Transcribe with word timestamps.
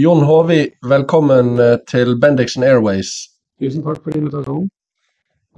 Jon 0.00 0.22
Håvi, 0.24 0.62
velkommen 0.88 1.58
eh, 1.60 1.74
til 1.90 2.14
Bendixen 2.22 2.62
Airways. 2.64 3.10
Tusen 3.60 3.82
takk 3.84 3.98
for 4.00 4.14
invitasjonen. 4.16 4.68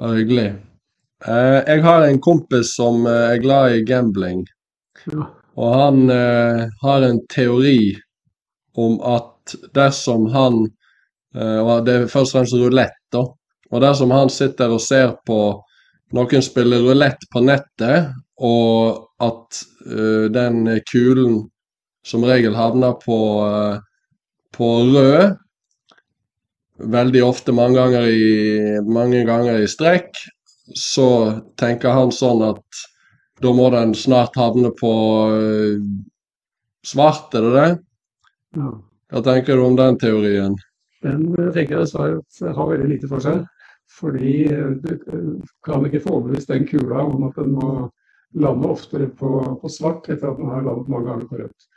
Bare 0.01 0.17
hyggelig. 0.17 0.47
Eh, 1.29 1.59
jeg 1.69 1.83
har 1.85 2.07
en 2.09 2.19
kompis 2.25 2.73
som 2.75 3.05
eh, 3.07 3.27
er 3.37 3.43
glad 3.45 3.77
i 3.77 3.85
gambling, 3.87 4.41
Ja. 5.07 5.29
og 5.55 5.75
han 5.79 6.11
har 6.83 7.05
en 7.07 7.21
teori 7.31 7.93
om 8.79 8.99
at 9.15 9.55
dersom 9.75 10.27
han 10.35 10.65
Og 11.35 11.87
det 11.87 11.93
er 11.95 12.11
først 12.13 12.35
og 12.35 12.39
fremst 12.41 12.55
rulett, 12.61 12.99
da. 13.15 13.23
Og 13.73 13.81
dersom 13.81 14.11
han 14.13 14.29
sitter 14.29 14.75
og 14.75 14.83
ser 14.85 15.15
på 15.27 15.39
noen 16.13 16.43
spiller 16.45 16.83
rulett 16.85 17.25
på 17.33 17.41
nettet, 17.41 18.11
og 18.37 19.07
at 19.25 19.63
den 20.35 20.67
kulen 20.91 21.39
som 22.05 22.27
regel 22.29 22.53
havner 22.59 22.99
på, 23.01 23.17
på 24.55 24.69
rød, 24.93 25.35
veldig 26.93 27.25
ofte 27.25 27.55
mange 27.55 27.79
ganger, 27.79 28.09
i, 28.09 28.79
mange 28.87 29.25
ganger 29.29 29.63
i 29.63 29.71
strekk, 29.71 30.17
så 30.79 31.09
tenker 31.61 31.95
han 31.95 32.13
sånn 32.15 32.43
at 32.47 32.83
da 33.43 33.53
må 33.55 33.69
den 33.75 33.95
snart 33.99 34.37
havne 34.39 34.71
på 34.79 34.93
eh, 35.35 35.83
svart, 36.87 37.35
er 37.35 37.49
det 37.49 37.55
det? 37.57 37.71
ja. 38.61 38.73
Hva 39.13 39.21
tenker 39.21 39.59
du 39.59 39.67
om 39.67 39.75
den 39.77 39.99
teorien? 40.01 40.55
Den 41.05 41.27
eh, 41.37 41.51
tenker 41.53 41.77
jeg 41.77 41.85
dessverre 41.85 42.55
har 42.57 42.71
veldig 42.71 42.89
lite 42.95 43.11
for 43.11 43.25
seg. 43.25 43.43
Fordi 43.93 44.37
eh, 44.49 44.71
du 44.81 45.43
kan 45.67 45.85
ikke 45.85 46.01
få 46.05 46.17
overbevist 46.17 46.53
den 46.53 46.65
kula 46.69 47.03
om 47.05 47.27
at 47.29 47.37
den 47.37 47.53
må 47.59 47.73
lande 48.41 48.71
oftere 48.73 49.11
på, 49.19 49.35
på 49.61 49.73
svart 49.73 50.09
etter 50.09 50.31
at 50.31 50.41
den 50.41 50.49
har 50.49 50.65
landet 50.65 50.89
mange 50.89 51.11
ganger 51.11 51.29
på 51.29 51.43
rødt. 51.43 51.69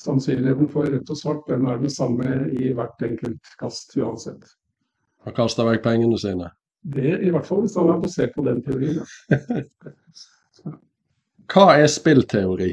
Sannsynligheten 0.00 0.68
for 0.72 0.88
rødt 0.88 1.10
og 1.12 1.18
svart 1.18 1.48
den 1.48 1.66
er 1.68 1.76
den 1.80 1.92
samme 1.92 2.24
i 2.56 2.72
hvert 2.72 3.02
enkelt 3.04 3.52
kast 3.60 3.96
uansett. 4.00 4.46
Han 5.26 5.36
kasta 5.36 5.66
vekk 5.68 5.82
pengene 5.84 6.18
sine. 6.18 6.48
Det 6.80 7.18
I 7.20 7.32
hvert 7.34 7.44
fall 7.46 7.66
hvis 7.66 7.76
han 7.76 7.90
er 7.92 8.00
basert 8.00 8.32
på 8.36 8.44
den 8.46 8.62
teorien. 8.64 9.04
Hva 11.50 11.66
er 11.76 11.90
spillteori? 11.90 12.70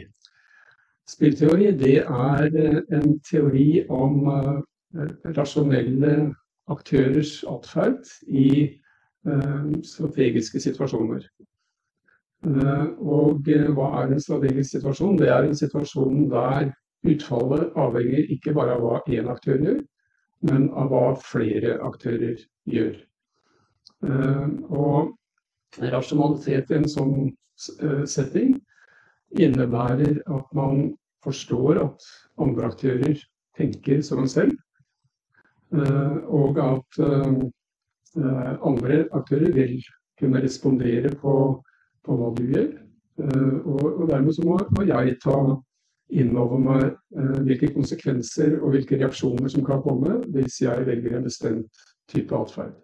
Spillteori 1.07 1.71
det 1.79 1.97
er 2.03 2.47
eh, 2.47 2.81
en 2.93 3.19
teori 3.25 3.83
om 3.89 4.27
eh, 4.31 4.57
rasjonelle 5.35 6.33
aktørers 6.71 7.41
atferd 7.47 8.07
i 8.27 8.49
eh, 9.27 9.69
strategiske 9.83 10.61
situasjoner. 10.63 11.27
Og 12.47 13.47
hva 13.75 13.87
er 14.03 14.11
en 14.13 14.21
strategisk 14.21 14.75
situasjon? 14.75 15.17
Det 15.17 15.27
er 15.33 15.47
en 15.47 15.55
situasjon 15.57 16.27
der 16.29 16.69
utfallet 17.05 17.75
avhenger 17.77 18.31
ikke 18.33 18.53
bare 18.57 18.77
av 18.77 18.83
hva 18.83 19.01
én 19.11 19.29
aktør 19.31 19.61
gjør, 19.61 19.81
men 20.47 20.69
av 20.77 20.91
hva 20.91 21.03
flere 21.21 21.77
aktører 21.85 22.39
gjør. 22.69 22.95
Eh, 24.05 24.47
Og 24.69 25.13
rasjonalitet 25.81 26.71
i 26.71 26.77
en 26.77 26.89
sånn 26.89 27.15
eh, 27.27 28.05
setting 28.05 28.55
innebærer 29.37 30.21
at 30.23 30.53
man 30.55 30.93
forstår 31.25 31.81
at 31.81 32.05
andre 32.39 32.69
aktører 32.71 33.17
tenker 33.57 34.01
som 34.05 34.21
en 34.23 34.31
selv, 34.31 34.53
eh, 35.73 36.17
og 36.29 36.59
at 36.61 37.01
andre 38.65 39.03
aktører 39.13 39.51
vil 39.53 39.75
kunne 40.17 40.41
respondere 40.41 41.11
på, 41.21 41.33
på 42.05 42.15
hva 42.17 42.29
du 42.37 42.43
gjør. 42.49 42.69
Og, 43.17 43.83
og 43.85 44.07
dermed 44.09 44.33
så 44.33 44.45
må, 44.45 44.55
må 44.73 44.85
jeg 44.87 45.17
ta 45.21 45.35
inn 46.09 46.35
over 46.39 46.59
meg 46.61 46.83
eh, 46.87 47.37
hvilke 47.47 47.71
konsekvenser 47.75 48.57
og 48.61 48.73
hvilke 48.75 48.99
reaksjoner 48.99 49.51
som 49.51 49.65
kan 49.67 49.83
komme 49.83 50.21
hvis 50.33 50.61
jeg 50.63 50.85
velger 50.87 51.17
en 51.17 51.27
bestemt 51.27 51.87
type 52.11 52.35
atferd. 52.35 52.75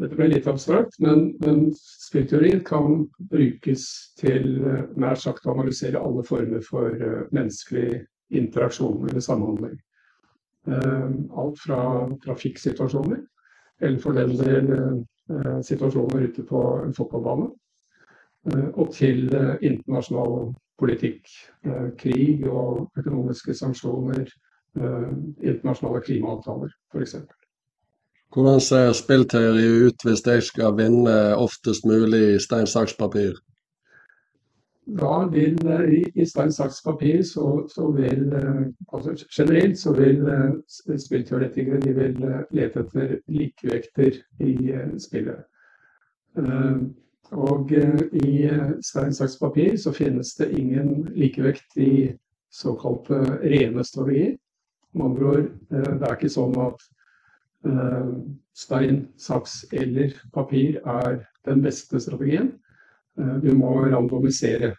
Dette 0.00 0.14
ble 0.14 0.28
litt 0.30 0.46
abstrakt, 0.46 0.94
men, 1.02 1.32
men 1.42 1.70
spillteori 1.74 2.52
kan 2.66 3.06
brukes 3.32 3.86
til 4.20 4.60
eh, 4.60 4.82
nær 5.00 5.18
sagt 5.18 5.48
å 5.48 5.54
analysere 5.56 6.00
alle 6.00 6.24
former 6.26 6.62
for 6.66 6.92
eh, 6.92 7.22
menneskelig 7.32 8.04
interaksjon 8.30 9.08
eller 9.08 9.24
samhandling. 9.24 9.78
Alt 10.70 11.56
fra 11.58 11.80
trafikksituasjoner, 12.22 13.24
eller 13.80 13.96
for 13.98 14.14
den 14.14 14.36
del 14.38 14.68
situasjoner 15.66 16.28
ute 16.28 16.44
på 16.46 16.60
en 16.84 16.92
fotballbane, 16.94 17.48
og 18.74 18.92
til 18.94 19.34
eh, 19.34 19.56
internasjonal 19.62 20.54
politikk. 20.78 21.28
Eh, 21.66 21.90
krig 21.98 22.46
og 22.48 22.90
økonomiske 22.98 23.54
sanksjoner, 23.54 24.24
eh, 24.80 25.10
internasjonale 25.42 26.00
klimaavtaler 26.00 26.72
f.eks. 26.94 27.16
Hvordan 28.32 28.60
ser 28.60 28.92
spillteori 28.92 29.66
ut 29.86 30.04
hvis 30.06 30.26
jeg 30.26 30.42
skal 30.42 30.76
vinne 30.78 31.36
oftest 31.36 31.84
mulig 31.84 32.34
i 32.34 32.38
stein, 32.38 32.66
saks, 32.66 32.94
papir? 32.94 33.34
Da 34.98 35.26
vil 35.32 35.58
eh, 35.66 36.02
i, 36.14 36.24
stein, 36.26 36.52
saks, 36.52 36.80
papir 36.82 37.22
så, 37.22 37.66
så 37.74 37.90
vil 37.90 38.32
eh, 38.32 38.62
altså 38.92 39.26
Generelt 39.36 39.78
så 39.78 39.92
vil 39.92 40.28
eh, 40.28 40.96
spillteoretikere 40.98 41.80
de 41.80 41.92
vil 41.94 42.24
eh, 42.24 42.40
lete 42.50 42.86
etter 42.86 43.18
likevekter 43.28 44.22
i 44.40 44.54
eh, 44.72 44.96
spillet. 44.98 45.44
Og 47.30 47.72
eh, 47.72 48.00
i 48.12 48.44
eh, 48.50 48.70
stein, 48.82 49.14
saks, 49.14 49.36
papir 49.38 49.76
så 49.78 49.92
finnes 49.94 50.34
det 50.38 50.50
ingen 50.58 51.04
likevekt 51.14 51.76
i 51.78 52.10
såkalte 52.50 53.20
rene 53.42 53.84
strategier. 53.86 54.36
Med 54.92 55.04
andre 55.06 55.26
ord, 55.26 55.44
eh, 55.70 55.92
det 56.00 56.08
er 56.08 56.16
ikke 56.16 56.32
sånn 56.32 56.58
at 56.62 56.88
stein, 58.56 59.02
saks 59.20 59.66
eller 59.76 60.14
papir 60.32 60.78
er 60.88 61.18
den 61.44 61.60
beste 61.60 62.00
strategien. 62.00 62.54
Du 63.44 63.50
må 63.52 63.74
randomisere. 63.82 64.70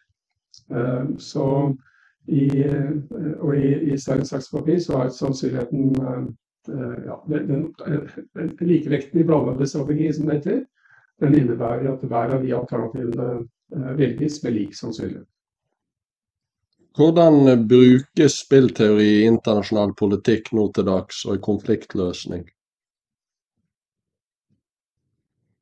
Så 1.21 1.45
i, 2.25 2.47
og 3.37 3.53
i, 3.53 3.75
i 3.93 3.99
stein, 4.01 4.25
saks, 4.25 4.49
papir 4.49 4.81
så 4.81 5.03
er 5.03 5.13
sannsynligheten 5.13 5.93
ja, 7.05 7.19
den, 7.29 7.45
den, 7.51 8.09
den 8.33 8.51
likevekten 8.65 9.21
i 9.21 9.27
blandede 9.29 9.69
strategier, 9.69 10.17
som 10.17 10.25
det 10.25 10.39
heter, 10.39 10.63
den 11.21 11.35
innebærer 11.37 11.91
at 11.93 12.05
hver 12.07 12.35
av 12.35 12.45
de 12.45 12.55
alternativene 12.55 13.27
eh, 13.41 13.91
velges 13.97 14.41
med 14.43 14.57
lik 14.57 14.73
sannsynlighet. 14.77 15.27
Hvordan 16.97 17.67
brukes 17.69 18.41
spillteori 18.41 19.05
i 19.21 19.27
internasjonal 19.29 19.93
politikk 19.95 20.51
nå 20.57 20.65
til 20.75 20.89
dags, 20.89 21.21
og 21.25 21.37
i 21.37 21.43
konfliktløsning? 21.45 22.43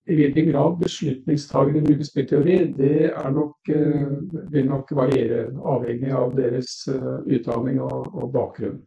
I 0.10 0.16
hvilken 0.18 0.48
grad 0.50 0.80
beslutningstagere 0.80 1.84
bruker 1.86 2.08
spillteori, 2.08 2.56
det 2.80 3.12
nok, 3.36 3.70
eh, 3.70 4.16
vil 4.56 4.66
nok 4.72 4.96
variere, 4.98 5.44
avhengig 5.76 6.16
av 6.18 6.34
deres 6.40 6.88
eh, 6.90 7.12
utdanning 7.38 7.78
og, 7.84 8.10
og 8.16 8.32
bakgrunn. 8.34 8.82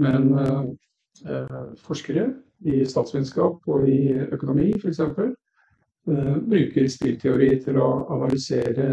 Men 0.00 0.30
forskere 1.84 2.22
i 2.64 2.78
statsvitenskap 2.88 3.66
og 3.68 3.88
i 3.88 4.14
økonomi 4.32 4.70
f.eks. 4.78 5.02
Uh, 6.10 6.36
bruker 6.42 6.88
spillteori 6.90 7.50
til 7.62 7.76
å 7.78 7.88
analysere 8.10 8.86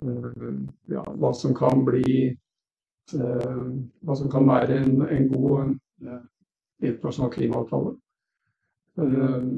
eh, 0.00 0.52
ja, 0.88 1.02
hva 1.04 1.32
som 1.36 1.52
kan 1.56 1.82
bli 1.84 2.30
eh, 2.30 3.58
Hva 4.00 4.16
som 4.16 4.30
kan 4.32 4.46
være 4.48 4.78
en, 4.80 5.02
en 5.04 5.26
god 5.28 5.74
eh, 6.06 6.22
internasjonal 6.86 7.32
klimaavtale. 7.34 7.92
Eh, 9.00 9.48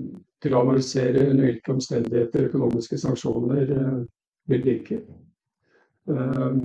til 0.42 0.56
å 0.56 0.62
analysere 0.64 1.28
under 1.30 1.72
omstendigheter 1.76 2.48
økonomiske 2.48 2.98
sanksjoner 2.98 3.74
eh, 3.76 4.00
vil 4.50 4.64
virke. 4.66 5.02
Eh, 6.10 6.56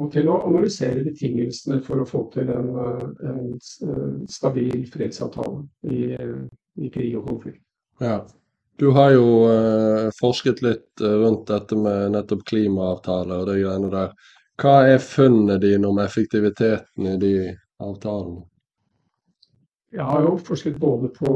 og 0.00 0.12
til 0.14 0.28
å 0.32 0.38
analysere 0.48 1.04
betingelsene 1.04 1.82
for 1.84 2.00
å 2.00 2.08
få 2.08 2.22
til 2.32 2.48
en, 2.54 2.70
eh, 2.86 3.08
en 3.28 3.42
eh, 3.52 4.06
stabil 4.32 4.86
fredsavtale 4.92 5.66
i, 5.90 6.04
eh, 6.16 6.38
i 6.80 6.88
krig 6.92 7.18
og 7.18 7.28
konflikt. 7.28 7.60
Ja. 8.00 8.22
Du 8.76 8.90
har 8.90 9.10
jo 9.10 9.26
eh, 9.50 10.10
forsket 10.20 10.62
litt 10.62 11.00
eh, 11.00 11.16
rundt 11.22 11.46
dette 11.48 11.76
med 11.76 12.14
nettopp 12.14 12.44
klimaavtaler 12.48 13.42
og 13.42 13.50
de 13.50 13.58
greiene 13.60 13.90
der. 13.92 14.14
Hva 14.62 14.76
er 14.88 15.02
funnene 15.04 15.58
dine 15.60 15.88
om 15.88 16.00
effektiviteten 16.00 17.08
i 17.10 17.16
de 17.20 17.34
avtalene? 17.82 18.46
Jeg 19.92 20.08
har 20.08 20.24
jo 20.24 20.38
forsket 20.40 20.78
både 20.80 21.10
på 21.12 21.32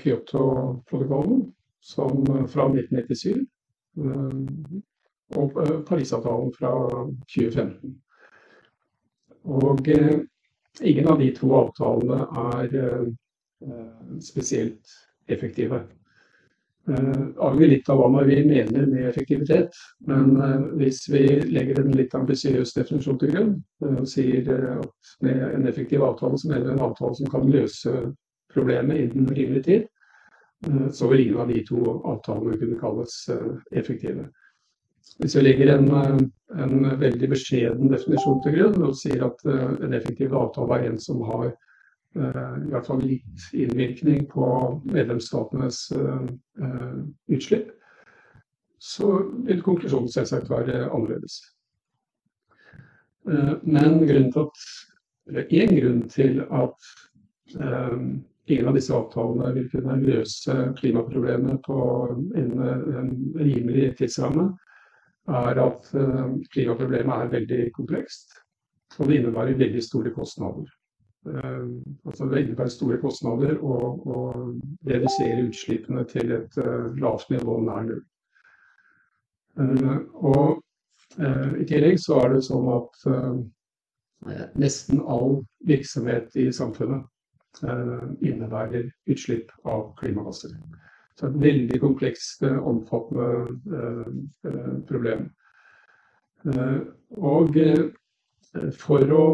Kyoto-protokollen, 0.00 1.42
eh, 1.44 2.46
fra 2.48 2.68
1997, 2.72 3.44
eh, 4.00 4.78
og 5.36 5.58
Parisavtalen 5.88 6.52
fra 6.56 6.72
2015. 7.28 7.98
Og 9.44 9.88
ingen 10.80 11.08
av 11.10 11.20
de 11.20 11.28
to 11.36 11.50
avtalene 11.58 12.22
er 12.54 13.04
spesielt 14.24 14.94
effektive. 15.28 15.82
Avgjør 16.86 17.70
litt 17.70 17.88
av 17.88 18.00
hva 18.00 18.24
vi 18.28 18.42
mener 18.44 18.86
med 18.90 19.08
effektivitet. 19.08 19.72
Men 20.08 20.34
hvis 20.76 21.04
vi 21.08 21.24
legger 21.48 21.80
en 21.80 21.94
litt 21.96 22.14
ambisiøs 22.14 22.74
definisjon 22.76 23.18
til 23.22 23.32
grunn 23.32 23.54
og 23.88 24.04
sier 24.10 24.50
at 24.82 25.16
med 25.24 25.42
en 25.48 25.66
effektiv 25.70 26.04
avtale 26.04 26.38
så 26.40 26.50
mener 26.50 26.68
vi 26.68 26.76
en 26.76 26.86
avtale 26.88 27.16
som 27.20 27.32
kan 27.32 27.48
løse 27.50 27.94
problemet 28.52 29.00
innen 29.06 29.32
rimelig 29.34 29.64
tid, 29.64 29.86
så 30.92 31.08
vil 31.08 31.26
ingen 31.26 31.40
av 31.42 31.50
de 31.52 31.64
to 31.66 31.98
avtalene 32.04 32.58
kunne 32.60 32.80
kalles 32.80 33.16
effektive. 33.72 34.28
Hvis 35.20 35.36
vi 35.36 35.42
legger 35.44 35.74
en, 35.74 35.90
en, 36.58 36.86
veldig 37.00 37.28
beskjeden 37.30 37.92
definisjon 37.92 38.40
til 38.44 38.56
grunn 38.56 38.86
og 38.86 38.96
sier 38.98 39.26
at 39.26 39.44
en 39.46 39.94
effektiv 39.94 40.34
avtale 40.36 40.78
er 40.78 40.88
en 40.88 41.00
som 41.00 41.20
har 41.28 41.52
i 42.14 42.70
hvert 42.70 42.86
fall 42.86 43.02
litt 43.02 43.46
innvirkning 43.52 44.26
på 44.30 44.46
medlemsstatenes 44.86 45.88
utslipp, 47.26 47.72
så 48.78 49.08
vil 49.48 49.62
konklusjonen 49.64 50.12
selvsagt 50.12 50.50
være 50.52 50.84
annerledes. 50.86 51.40
Men 53.64 54.04
grunnen 54.04 54.30
til 54.30 54.44
at, 54.44 54.62
eller 55.30 55.56
én 55.58 55.74
grunn 55.78 56.02
til 56.12 56.42
at 56.44 56.90
ingen 58.46 58.68
av 58.68 58.76
disse 58.76 58.92
avtalene 58.94 59.54
vil 59.56 59.70
kunne 59.72 59.96
løse 60.02 60.56
klimaproblemet 60.78 61.62
på 61.64 61.80
en, 62.36 62.52
en 62.60 63.12
rimelig 63.40 63.94
tidsramme, 63.98 64.50
er 65.32 65.60
at 65.64 65.88
klimaproblemet 66.52 67.14
er 67.16 67.34
veldig 67.38 67.62
komplekst. 67.76 68.36
Og 68.98 69.08
det 69.08 69.22
innebærer 69.22 69.56
veldig 69.58 69.82
store 69.82 70.12
kostnader. 70.14 70.68
Altså 71.24 72.26
det 72.28 72.42
innebærer 72.42 72.72
store 72.72 72.98
kostnader 73.00 73.56
å, 73.64 73.76
redusere 74.84 75.46
utslippene 75.48 76.04
til 76.10 76.34
et 76.36 76.58
lavt 77.00 77.30
nivå 77.32 77.56
nær 77.64 77.86
null. 77.88 78.02
Og 80.20 80.60
i 81.60 81.64
tillegg 81.70 81.96
så 82.02 82.18
er 82.20 82.34
det 82.34 82.42
sånn 82.44 82.68
at 82.74 82.94
nesten 84.60 85.00
all 85.00 85.38
virksomhet 85.68 86.36
i 86.40 86.50
samfunnet 86.52 87.04
innebærer 88.24 88.90
utslipp 89.10 89.52
av 89.64 89.92
klimagasser. 90.00 90.52
Så 91.14 91.28
et 91.28 91.40
veldig 91.40 91.78
komplekst, 91.80 92.42
omfattende 92.42 93.28
problem. 94.88 95.28
Og 97.16 97.54
for 98.78 99.02
å 99.12 99.24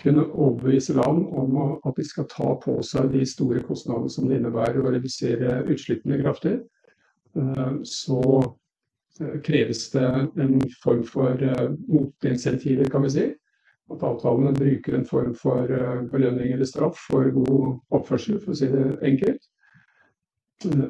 kunne 0.00 0.24
overbevise 0.32 0.94
land 0.96 1.26
om 1.36 1.58
at 1.84 1.98
de 1.98 2.04
skal 2.06 2.28
ta 2.32 2.54
på 2.62 2.78
seg 2.86 3.10
de 3.12 3.26
store 3.28 3.60
kostnadene 3.66 4.12
som 4.12 4.28
det 4.28 4.38
innebærer 4.38 4.80
å 4.80 4.92
redusere 4.94 5.58
utslippene 5.68 6.20
kraftig, 6.22 6.54
så 7.84 8.22
kreves 9.44 9.82
det 9.92 10.06
en 10.40 10.56
form 10.82 11.04
for 11.04 11.42
motinsentiver, 11.88 12.88
kan 12.88 13.04
vi 13.04 13.12
si. 13.12 13.26
At 13.92 14.04
avtalene 14.04 14.52
bruker 14.56 14.96
en 14.96 15.06
form 15.08 15.34
for 15.36 15.68
belønning 16.12 16.52
eller 16.54 16.68
straff 16.68 16.98
for 17.10 17.28
god 17.36 17.78
oppførsel, 17.98 18.40
for 18.40 18.54
å 18.54 18.58
si 18.58 18.68
det 18.72 18.86
enkelt. 19.04 19.48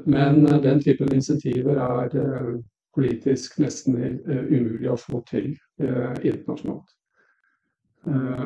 Men 0.06 0.44
den 0.62 0.82
typen 0.82 1.12
insentiver 1.14 1.78
er 1.82 2.60
politisk 2.96 3.58
nesten 3.62 3.98
umulig 4.26 4.88
å 4.90 4.98
få 4.98 5.22
til 5.28 5.52
internasjonalt. 5.84 6.97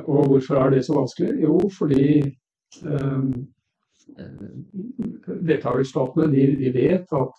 Og 0.04 0.26
hvorfor 0.26 0.58
er 0.60 0.70
det 0.70 0.84
så 0.86 0.96
vanskelig? 0.96 1.42
Jo, 1.42 1.58
fordi 1.78 2.36
deltakerstatene 5.48 6.30
de, 6.32 6.46
de 6.58 6.72
vet 6.74 7.14
at, 7.18 7.34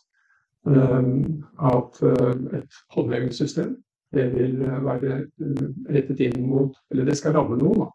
at 1.72 2.04
et 2.60 2.78
håndhevingssystem 2.96 3.76
det 4.14 4.28
vil 4.36 4.60
være 4.62 5.24
rettet 5.90 6.20
inn 6.22 6.44
mot 6.46 6.76
Eller 6.92 7.08
det 7.10 7.18
skal 7.18 7.34
ramme 7.34 7.58
noen, 7.58 7.86
da. 7.86 7.90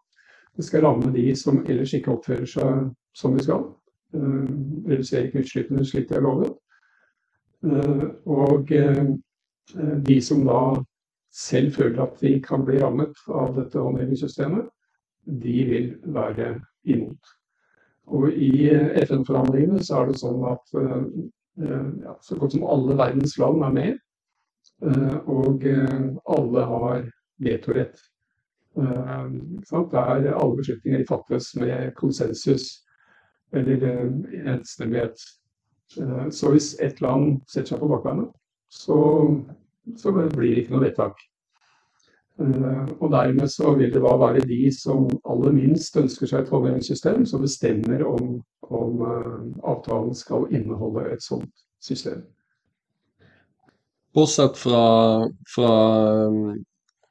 Det 0.57 0.65
skal 0.67 0.83
ramme 0.83 1.13
de 1.15 1.29
som 1.39 1.61
ellers 1.63 1.93
ikke 1.95 2.11
oppfører 2.11 2.49
seg 2.49 2.89
som 3.15 3.37
de 3.37 3.43
skal. 3.45 3.61
Reduserer 4.11 5.29
ikke 5.29 5.45
utslippene 5.45 5.85
slik 5.87 6.09
de 6.09 6.17
er 6.17 6.25
lovet. 6.25 6.51
Og 8.27 8.73
de 10.09 10.17
som 10.25 10.43
da 10.47 10.59
selv 11.29 11.73
føler 11.75 12.01
at 12.03 12.21
de 12.21 12.35
kan 12.41 12.65
bli 12.65 12.79
rammet 12.81 13.17
av 13.29 13.55
dette 13.57 13.79
håndhevingssystemet, 13.79 14.69
de 15.25 15.57
vil 15.69 15.89
være 16.15 16.55
imot. 16.89 17.33
Og 18.09 18.31
i 18.33 18.69
FN-forhandlingene 19.03 19.83
så 19.85 20.01
er 20.01 20.09
det 20.09 20.21
sånn 20.21 20.41
at 20.49 20.71
ja, 21.59 22.15
så 22.25 22.37
godt 22.39 22.55
som 22.55 22.65
alle 22.65 22.95
verdens 22.97 23.37
land 23.37 23.61
er 23.67 23.75
med. 23.75 23.99
Og 25.29 25.67
alle 26.33 26.63
har 26.71 27.03
vetorett. 27.45 28.01
Der 28.73 30.33
alle 30.33 30.57
beslutninger 30.57 31.05
fattes 31.09 31.51
med 31.59 31.93
konsensus 31.99 32.71
eller 33.53 33.85
enstemmighet. 34.55 35.21
Så 36.31 36.51
hvis 36.53 36.73
et 36.81 37.01
land 37.01 37.41
setter 37.49 37.75
seg 37.75 37.83
på 37.83 37.91
bakbeina, 37.91 38.25
så 38.69 38.97
så 39.97 40.13
blir 40.13 40.55
det 40.55 40.63
ikke 40.63 40.75
noe 40.75 40.85
vedtak. 40.87 41.21
Og 42.39 43.09
dermed 43.11 43.51
så 43.51 43.73
vil 43.75 43.91
det 43.91 44.01
være 44.03 44.45
de 44.47 44.69
som 44.71 45.09
aller 45.27 45.55
minst 45.55 45.97
ønsker 45.99 46.29
seg 46.29 46.45
et 46.45 46.51
håndhevingssystem, 46.53 47.25
som 47.27 47.43
bestemmer 47.43 48.05
om, 48.07 48.37
om 48.63 49.01
avtalen 49.67 50.15
skal 50.15 50.47
inneholde 50.55 51.09
et 51.11 51.25
sånt 51.25 51.65
system. 51.83 52.21
Bortsett 54.15 54.55
fra, 54.57 55.27
fra 55.51 55.73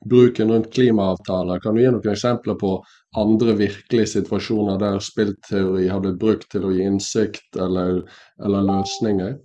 bruken 0.04 0.50
rundt 0.50 0.72
klimaavtaler, 0.72 1.60
kan 1.60 1.76
du 1.76 1.82
gi 1.82 1.92
noen 1.92 2.10
eksempler 2.14 2.56
på 2.58 2.72
andre 3.18 3.54
virkelige 3.58 4.14
situasjoner 4.14 4.80
der 4.80 4.98
spillteori 5.02 5.86
har 5.92 6.02
blitt 6.04 6.18
brukt 6.20 6.48
til 6.52 6.66
å 6.68 6.72
gi 6.72 6.88
innsikt 6.88 7.60
eller, 7.60 8.02
eller 8.44 8.66
løsninger? 8.68 9.36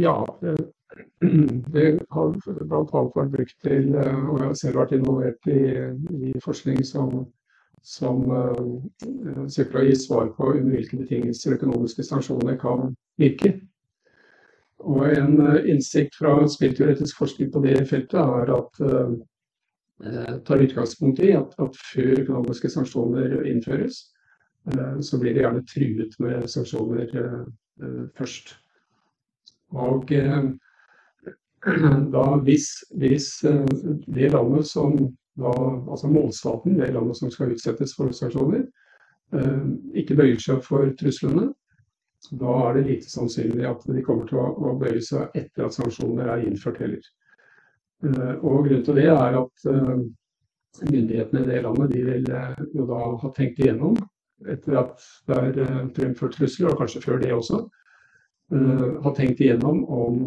Ja, 0.00 0.16
det 1.74 1.98
har 2.10 2.34
bl.a. 2.34 2.82
vært 3.14 3.32
brukt 3.32 3.56
til, 3.64 3.94
eh, 3.94 4.20
og 4.30 4.40
jeg 4.40 4.46
har 4.46 4.58
selv 4.60 4.80
vært 4.80 4.94
involvert 4.96 5.50
i, 5.50 5.62
i 6.30 6.32
forskning 6.42 6.82
som, 6.86 7.24
som 7.84 8.24
uh, 8.30 9.46
søker 9.50 9.80
å 9.80 9.86
gi 9.86 9.96
svar 9.98 10.30
på 10.36 10.52
under 10.56 10.76
hvilke 10.76 11.00
betingelser 11.00 11.56
økonomiske 11.58 12.06
sanksjoner 12.06 12.58
kan 12.60 12.92
virke. 13.20 13.54
Og 14.86 15.02
en 15.08 15.40
uh, 15.42 15.58
innsikt 15.66 16.18
fra 16.18 16.36
spillteoretisk 16.50 17.18
forskning 17.18 17.50
på 17.54 17.64
det 17.66 17.80
feltet 17.90 18.20
er 18.22 18.54
at 18.58 18.86
tar 20.46 20.60
utgangspunkt 20.62 21.18
i 21.26 21.32
at, 21.34 21.56
at, 21.58 21.74
før 21.90 22.20
økonomiske 22.20 22.68
sanksjoner 22.70 23.32
innføres, 23.50 23.96
så 25.02 25.18
blir 25.18 25.34
det 25.34 25.42
gjerne 25.42 25.62
truet 25.66 26.12
med 26.22 26.44
sanksjoner 26.52 27.08
først. 28.14 28.52
Og 29.74 30.06
da 32.14 32.24
hvis, 32.46 32.66
hvis 32.94 33.44
eh, 33.44 33.64
det 34.06 34.32
landet 34.32 34.66
som 34.66 34.96
da, 35.38 35.52
altså 35.90 36.10
målstaten, 36.10 36.78
det 36.78 36.92
landet 36.94 37.18
som 37.18 37.30
skal 37.30 37.54
utsettes 37.54 37.94
for 37.98 38.12
sanksjoner, 38.14 38.64
eh, 39.34 39.64
ikke 39.98 40.16
bøyer 40.18 40.42
seg 40.42 40.62
for 40.66 40.90
truslene, 41.00 41.50
da 42.38 42.54
er 42.66 42.78
det 42.78 42.86
lite 42.88 43.10
sannsynlig 43.10 43.66
at 43.68 43.86
de 43.86 44.02
kommer 44.06 44.26
til 44.26 44.40
å, 44.42 44.74
bøye 44.78 45.02
seg 45.04 45.34
etter 45.38 45.68
at 45.68 45.76
sanksjoner 45.76 46.30
er 46.34 46.46
innført 46.46 46.80
heller. 46.82 47.02
Eh, 48.06 48.34
og 48.38 48.66
Grunnen 48.66 48.86
til 48.86 49.00
det 49.02 49.08
er 49.10 49.40
at 49.42 49.68
myndighetene 50.78 51.42
i 51.42 51.48
det 51.48 51.62
landet 51.64 51.94
de 51.94 52.04
vil 52.06 52.26
jo 52.76 52.86
da 52.86 52.98
ha 53.18 53.30
tenkt 53.34 53.58
igjennom, 53.58 53.96
etter 54.46 54.76
at 54.78 55.06
det 55.26 55.38
er 55.42 55.88
fremført 55.96 56.36
trusler, 56.38 56.70
og 56.70 56.82
kanskje 56.84 57.02
før 57.02 57.18
det 57.22 57.32
også, 57.34 57.64
har 58.48 59.14
tenkt 59.16 59.42
igjennom 59.42 59.82
om 59.92 60.20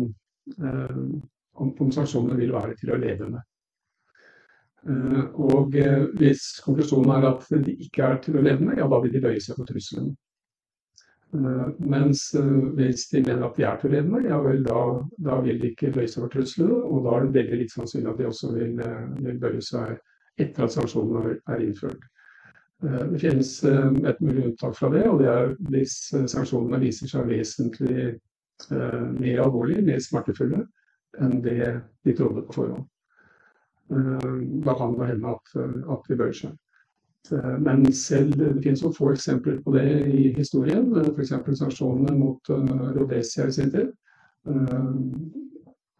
om 1.62 1.72
kompensasjonene 1.78 2.40
vil 2.40 2.54
være 2.56 2.76
til 2.80 2.94
å 2.94 3.00
leve 3.02 3.30
med. 3.30 3.48
Eh, 4.90 5.24
og 5.38 5.76
eh, 5.78 6.08
hvis 6.18 6.48
konklusjonen 6.66 7.14
er 7.18 7.30
at 7.30 7.48
de 7.68 7.78
ikke 7.86 8.08
er 8.08 8.20
til 8.24 8.40
å 8.40 8.44
leve 8.46 8.66
med, 8.66 8.80
ja 8.82 8.88
da 8.90 9.00
vil 9.04 9.14
de 9.14 9.24
bøye 9.24 9.42
seg 9.44 9.60
for 9.60 9.70
trusselen. 9.70 10.14
Mens 11.32 12.26
hvis 12.76 13.06
de 13.08 13.22
mener 13.24 13.46
at 13.48 13.56
de 13.56 13.64
er 13.64 13.78
til 13.80 13.88
å 13.88 13.92
leve 13.94 14.10
med, 14.12 14.26
ja 14.28 14.40
vel 14.44 14.66
da, 14.66 14.80
da 15.30 15.38
vil 15.46 15.62
de 15.62 15.70
ikke 15.72 15.94
bøye 15.96 16.10
seg 16.12 16.26
for 16.26 16.34
truslene. 16.34 16.80
Og 16.84 17.06
da 17.06 17.14
er 17.16 17.28
det 17.28 17.38
veldig 17.38 17.60
litt 17.62 17.72
sannsynlig 17.72 18.12
at 18.12 18.20
de 18.20 18.26
også 18.28 18.50
vil, 18.58 18.82
vil 19.24 19.38
bøye 19.40 19.62
seg 19.64 19.94
etter 20.44 20.66
at 20.66 20.74
sanksjonene 20.76 21.38
er 21.54 21.64
innført. 21.64 22.04
Det 22.82 23.22
finnes 23.22 23.54
et 23.64 24.20
mulig 24.20 24.50
unntak 24.50 24.76
fra 24.76 24.90
det, 24.92 25.06
og 25.08 25.22
det 25.22 25.30
er 25.32 25.56
hvis 25.72 25.96
sanksjonene 26.34 26.82
viser 26.82 27.14
seg 27.14 27.32
vesentlig 27.32 28.10
Eh, 28.10 28.16
mer 28.72 29.42
alvorlige, 29.44 29.86
mer 29.86 30.00
smertefulle 30.04 30.66
enn 31.20 31.42
det 31.44 31.60
de 32.06 32.16
trodde 32.16 32.46
på 32.48 32.56
forhånd. 32.60 32.86
Eh, 33.92 34.36
da 34.66 34.76
kan 34.80 34.98
det 35.00 35.10
hende 35.12 35.34
at, 35.36 35.56
at 35.96 36.10
de 36.10 36.18
bøyer 36.20 36.38
seg. 36.38 36.60
Men 37.62 37.84
selv 37.94 38.34
det 38.34 38.64
finnes 38.64 38.82
få 38.98 39.12
eksempler 39.12 39.60
på 39.62 39.76
det 39.76 39.86
i 40.10 40.32
historien. 40.34 40.88
F.eks. 41.14 41.36
sanksjonene 41.60 42.16
mot 42.18 42.50
Rhodesia 42.50 43.46
i 43.46 43.54
sin 43.54 43.70
tid 43.72 43.92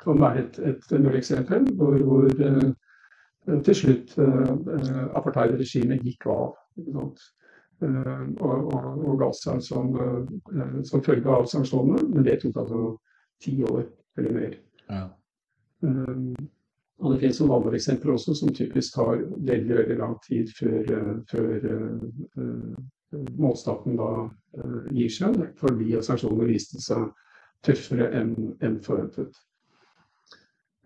kan 0.02 0.18
være 0.18 0.42
et, 0.42 0.58
et 0.66 0.96
mulig 0.98 1.20
eksempel 1.20 1.68
hvor, 1.78 2.00
hvor 2.08 2.26
til 3.68 3.78
slutt 3.78 4.16
apartheidregimet 4.18 6.02
gikk 6.02 6.26
av. 6.34 6.56
Og, 7.82 8.42
og, 8.46 9.06
og 9.10 9.16
Gaza 9.18 9.56
som, 9.66 9.96
som 10.86 11.02
følge 11.02 11.30
av 11.34 11.48
sanksjonene. 11.50 12.04
Men 12.14 12.28
det 12.28 12.36
tok 12.44 12.60
altså 12.62 12.82
ti 13.42 13.56
år 13.66 13.86
eller 14.18 14.36
mer. 14.36 14.58
Ja. 14.90 15.08
Um, 15.82 16.36
og 17.02 17.14
det 17.14 17.22
finnes 17.24 17.40
noen 17.42 17.56
andre 17.56 17.78
eksempler 17.80 18.14
også 18.14 18.36
som 18.38 18.54
typisk 18.54 18.94
tar 18.94 19.24
veldig 19.34 19.78
veldig 19.80 19.98
lang 19.98 20.18
tid 20.28 20.52
før, 20.54 20.92
før 21.32 21.66
uh, 22.38 22.76
målstaten 23.42 23.98
da 23.98 24.12
uh, 24.28 24.82
gir 24.94 25.10
seg, 25.10 25.40
fordi 25.58 25.96
sanksjonene 26.06 26.50
viste 26.52 26.82
seg 26.84 27.08
tøffere 27.66 28.12
enn 28.20 28.36
en 28.62 28.78
forventet. 28.86 29.34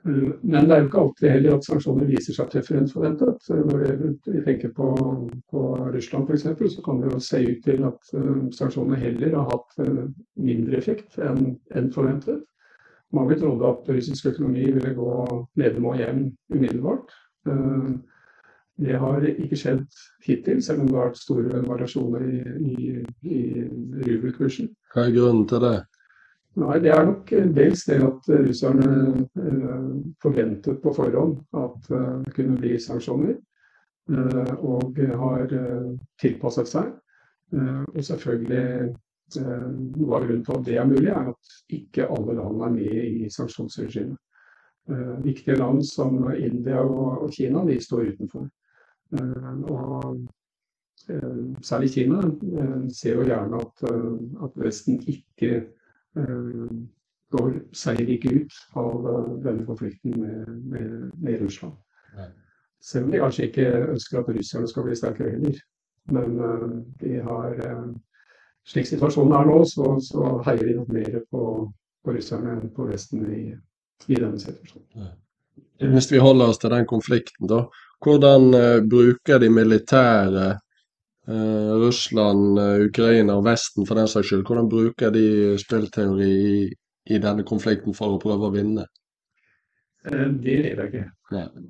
Men 0.06 0.68
det 0.68 0.76
er 0.76 0.82
jo 0.84 0.88
ikke 0.88 1.02
alltid 1.02 1.32
heller 1.34 1.56
at 1.56 1.66
sanksjoner 1.66 2.10
viser 2.10 2.36
seg 2.38 2.52
tøffere 2.54 2.82
enn 2.84 2.90
forventet. 2.92 3.48
Når 3.50 3.86
vi 4.30 4.42
tenker 4.46 4.74
på, 4.78 4.90
på 5.50 5.64
Russland 5.96 6.30
f.eks., 6.30 6.76
så 6.76 6.84
kan 6.86 7.00
det 7.02 7.10
jo 7.10 7.22
se 7.26 7.42
ut 7.42 7.64
til 7.66 7.88
at 7.90 8.12
sanksjonene 8.54 9.00
heller 9.02 9.34
har 9.40 9.48
hatt 9.50 9.80
mindre 10.38 10.78
effekt 10.78 11.18
enn 11.18 11.56
enn 11.74 11.90
forventet. 11.96 12.44
Mange 13.16 13.38
trodde 13.40 13.68
at 13.68 13.90
russisk 13.90 14.26
økonomi 14.26 14.66
ville 14.72 14.94
gå 14.94 15.12
nedom 15.62 15.86
og 15.92 15.98
hjem 15.98 16.22
umiddelbart. 16.54 17.14
Eh, 17.48 17.90
det 18.86 19.00
har 19.00 19.24
ikke 19.24 19.56
skjedd 19.60 19.86
hittil, 20.26 20.64
selv 20.64 20.84
om 20.84 20.90
det 20.90 20.98
har 20.98 21.12
vært 21.12 21.22
store 21.22 21.62
variasjoner 21.64 22.26
i, 22.28 22.40
i, 22.60 22.88
i 23.24 23.44
rubelkursen. 24.10 24.74
Hva 24.92 25.06
er 25.06 25.16
grunnen 25.16 25.46
til 25.48 25.64
det? 25.64 25.78
Nei, 26.56 26.80
Det 26.80 26.92
er 26.92 27.06
nok 27.06 27.32
dels 27.56 27.84
det 27.90 27.98
at 28.04 28.30
russerne 28.32 28.92
eh, 29.36 29.88
forventet 30.24 30.82
på 30.84 30.94
forhånd 30.96 31.40
at 31.52 31.90
eh, 31.92 32.12
det 32.26 32.36
kunne 32.38 32.60
bli 32.62 32.78
sanksjoner, 32.80 33.36
og 34.62 35.00
har 35.18 35.50
tilpasset 36.22 36.68
seg. 36.70 36.92
Og 37.58 38.04
selvfølgelig 38.06 38.92
Eh, 39.34 39.70
noe 39.98 40.18
av 40.20 40.26
grunnen 40.28 40.44
til 40.46 40.54
at 40.54 40.66
det 40.68 40.76
er 40.78 40.88
mulig, 40.90 41.10
er 41.10 41.32
at 41.32 41.56
ikke 41.74 42.06
alle 42.14 42.36
land 42.38 42.62
er 42.62 42.74
med 42.76 43.24
i 43.26 43.30
sanksjonsregimet. 43.34 44.20
Eh, 44.86 45.14
viktige 45.26 45.58
land 45.58 45.82
som 45.88 46.20
India 46.36 46.84
og 46.84 47.32
Kina 47.34 47.64
de 47.66 47.80
står 47.82 48.12
utenfor. 48.14 48.46
Eh, 49.18 49.54
og 49.74 50.28
særlig 51.62 51.92
Kina 51.94 52.22
ser 52.90 53.20
jo 53.20 53.26
gjerne 53.28 53.60
at, 53.62 53.82
at 54.48 54.56
Vesten 54.58 54.96
ikke 55.06 55.60
går 57.36 57.54
seierrik 57.76 58.26
ut 58.26 58.54
av 58.80 59.06
denne 59.44 59.66
konflikten 59.68 60.16
med, 60.22 60.50
med, 60.72 61.12
med 61.16 61.42
Russland. 61.42 61.76
Selv 62.84 63.08
om 63.08 63.12
de 63.12 63.22
kanskje 63.24 63.48
ikke 63.50 63.70
ønsker 63.96 64.20
at 64.22 64.30
russerne 64.36 64.70
skal 64.70 64.86
bli 64.86 64.96
sterkere 64.96 65.34
heller. 65.36 65.62
Men 66.14 66.36
de 67.02 67.16
har 67.26 67.56
slik 68.66 68.88
situasjonen 68.88 69.34
er 69.34 69.48
nå, 69.50 69.62
så, 69.70 69.96
så 70.06 70.36
heier 70.46 70.68
de 70.70 70.76
nok 70.78 70.92
mer 70.94 71.16
på, 71.34 71.46
på 72.06 72.14
russerne 72.14 72.60
enn 72.60 72.70
på 72.76 72.86
Vesten 72.90 73.26
i, 73.26 73.46
i 74.08 74.20
denne 74.20 74.40
situasjonen. 74.42 75.16
Hvis 75.82 76.12
vi 76.12 76.22
holder 76.22 76.54
oss 76.54 76.62
til 76.62 76.72
den 76.72 76.86
konflikten, 76.88 77.50
da. 77.50 77.66
Hvordan 78.06 78.52
bruker 78.90 79.40
de 79.42 79.50
militære 79.50 80.52
Russland, 81.28 82.60
uh, 82.60 82.86
Ukraina 82.86 83.38
og 83.40 83.48
Vesten 83.48 83.88
for 83.88 83.98
den 83.98 84.10
saks 84.12 84.30
skyld, 84.30 84.46
hvordan 84.46 84.70
bruker 84.70 85.14
de 85.16 85.56
spillteori 85.62 86.30
i, 86.30 86.60
i 87.10 87.20
denne 87.22 87.46
konflikten 87.48 87.98
for 87.98 88.14
å 88.14 88.22
prøve 88.22 88.50
å 88.50 88.54
vinne? 88.54 88.86
Det 90.06 90.58
vet 90.62 90.78
jeg 90.78 90.90
ikke. 90.92 91.06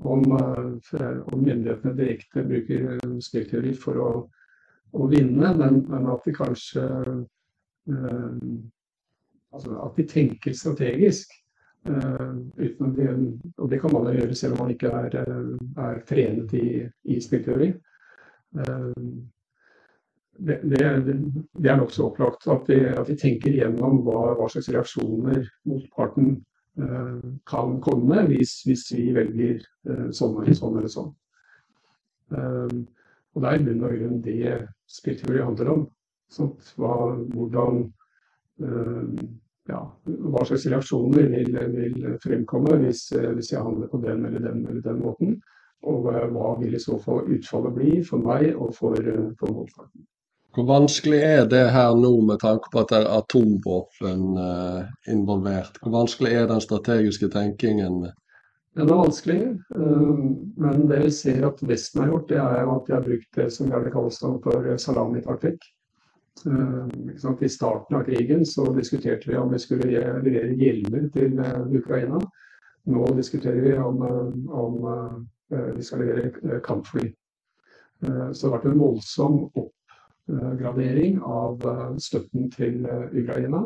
Om, 0.03 0.25
om 0.35 1.39
myndighetene 1.39 1.93
direkte 1.95 2.43
bruker 2.43 2.97
spillteori 3.23 3.71
for 3.79 4.01
å 4.03 4.09
å 4.95 5.07
vinne, 5.11 5.53
men, 5.59 5.81
men 5.89 6.11
at 6.11 6.27
de 6.27 6.33
kanskje 6.35 6.83
øh, 7.91 8.37
altså 9.55 9.79
At 9.85 9.97
de 9.97 10.03
tenker 10.09 10.55
strategisk. 10.55 11.31
Uten 11.85 12.95
de, 12.97 13.05
og 13.61 13.69
det 13.69 13.77
kan 13.79 13.93
man 13.93 14.07
gjøre 14.09 14.35
selv 14.35 14.55
om 14.55 14.65
man 14.65 14.71
ikke 14.73 14.89
er, 14.89 15.13
er 15.77 15.99
trenet 16.09 16.55
i, 16.57 16.81
i 17.13 17.19
spillteori. 17.21 17.69
Uh, 18.57 18.89
det, 20.37 20.59
det, 20.63 20.79
det, 21.53 21.69
er 21.69 21.79
nokså 21.79 22.09
opplagt 22.09 22.47
at 22.51 22.67
vi, 22.69 22.81
at 22.89 23.07
vi, 23.09 23.15
tenker 23.19 23.53
igjennom 23.53 24.01
hva, 24.05 24.33
hva 24.39 24.49
slags 24.51 24.67
reaksjoner 24.73 25.45
motparten 25.69 26.33
uh, 26.81 27.21
kan 27.47 27.79
komme 27.83 28.25
hvis, 28.29 28.57
hvis 28.67 28.89
vi 28.95 29.05
velger 29.15 29.61
uh, 29.89 30.09
sånn 30.15 30.35
eller 30.41 30.57
sånn 30.59 30.79
eller 30.81 30.91
sånn. 30.91 31.13
Uh, 32.35 32.83
og 33.35 33.43
det 33.43 33.49
er 33.51 33.59
i 33.59 33.65
bunn 33.67 33.83
og 33.83 33.95
grunn 33.99 34.21
det 34.23 34.57
spillteori 34.87 35.41
handler 35.43 35.71
om. 35.73 35.81
Sånt, 36.31 36.71
hva, 36.79 36.93
hvordan, 37.35 37.81
øh, 38.63 39.09
ja, 39.69 39.81
hva 40.07 40.45
slags 40.47 40.65
reaksjoner 40.71 41.27
vil, 41.33 41.51
vil 41.75 42.15
fremkomme 42.23 42.79
hvis, 42.85 43.09
hvis, 43.11 43.51
jeg 43.51 43.61
handler 43.61 43.91
på 43.91 43.99
den 44.07 44.25
eller 44.25 44.47
den 44.47 44.63
eller 44.63 44.81
den 44.87 45.03
måten. 45.03 45.35
Og 45.85 46.07
hva 46.07 46.55
vil 46.61 46.79
i 46.79 46.81
så 46.81 46.97
fall 47.03 47.27
utfallet 47.35 47.75
bli 47.75 47.99
for 48.07 48.23
meg 48.23 48.55
og 48.55 48.71
for, 48.73 48.97
for 49.39 49.53
motparten. 49.53 50.07
Hvor 50.55 50.67
vanskelig 50.69 51.19
er 51.19 51.47
det 51.51 51.65
her 51.75 51.95
nå 51.99 52.13
med 52.23 52.39
tanke 52.39 52.69
på 52.71 52.83
at 52.83 52.91
det 52.93 53.01
er 53.01 53.09
atomvåpen 53.17 54.37
uh, 54.39 54.85
involvert? 55.11 55.81
Hvor 55.81 55.91
vanskelig 55.97 56.31
er 56.31 56.47
den 56.47 56.63
strategiske 56.63 57.27
tenkingen 57.33 58.05
den 58.75 58.89
er 58.89 58.95
vanskelig, 58.95 59.41
eh, 59.75 60.15
men 60.57 60.87
det 60.89 60.97
vi 61.05 61.11
ser 61.11 61.45
at 61.47 61.61
Vesten 61.63 62.01
har 62.01 62.09
gjort, 62.11 62.29
det 62.29 62.39
er 62.43 62.67
at 62.67 62.87
de 62.87 62.93
har 62.93 63.05
brukt 63.05 63.37
det 63.37 63.47
som 63.55 63.69
gjerne 63.71 63.91
kalles 63.91 64.17
for 64.19 64.67
salamitaktikk. 64.83 65.67
Eh, 66.51 67.45
I 67.47 67.49
starten 67.49 67.95
av 67.95 68.03
krigen 68.03 68.43
så 68.45 68.65
diskuterte 68.75 69.31
vi 69.31 69.37
om 69.39 69.53
vi 69.53 69.61
skulle 69.63 69.87
levere 69.87 70.57
hjelmer 70.59 71.07
til 71.13 71.39
eh, 71.39 71.61
Ukraina. 71.79 72.19
Nå 72.91 73.05
diskuterer 73.15 73.61
vi 73.63 73.77
om, 73.79 74.03
om 74.51 74.75
vi 75.49 75.83
skal 75.83 76.03
levere 76.03 76.59
kampfly. 76.61 77.07
Så 77.97 78.05
det 78.05 78.43
har 78.43 78.53
vært 78.59 78.67
en 78.69 78.77
voldsom 78.77 79.39
oppgradering 80.29 81.19
av 81.21 81.61
støtten 82.01 82.49
til 82.53 82.85
Ukraina. 83.13 83.65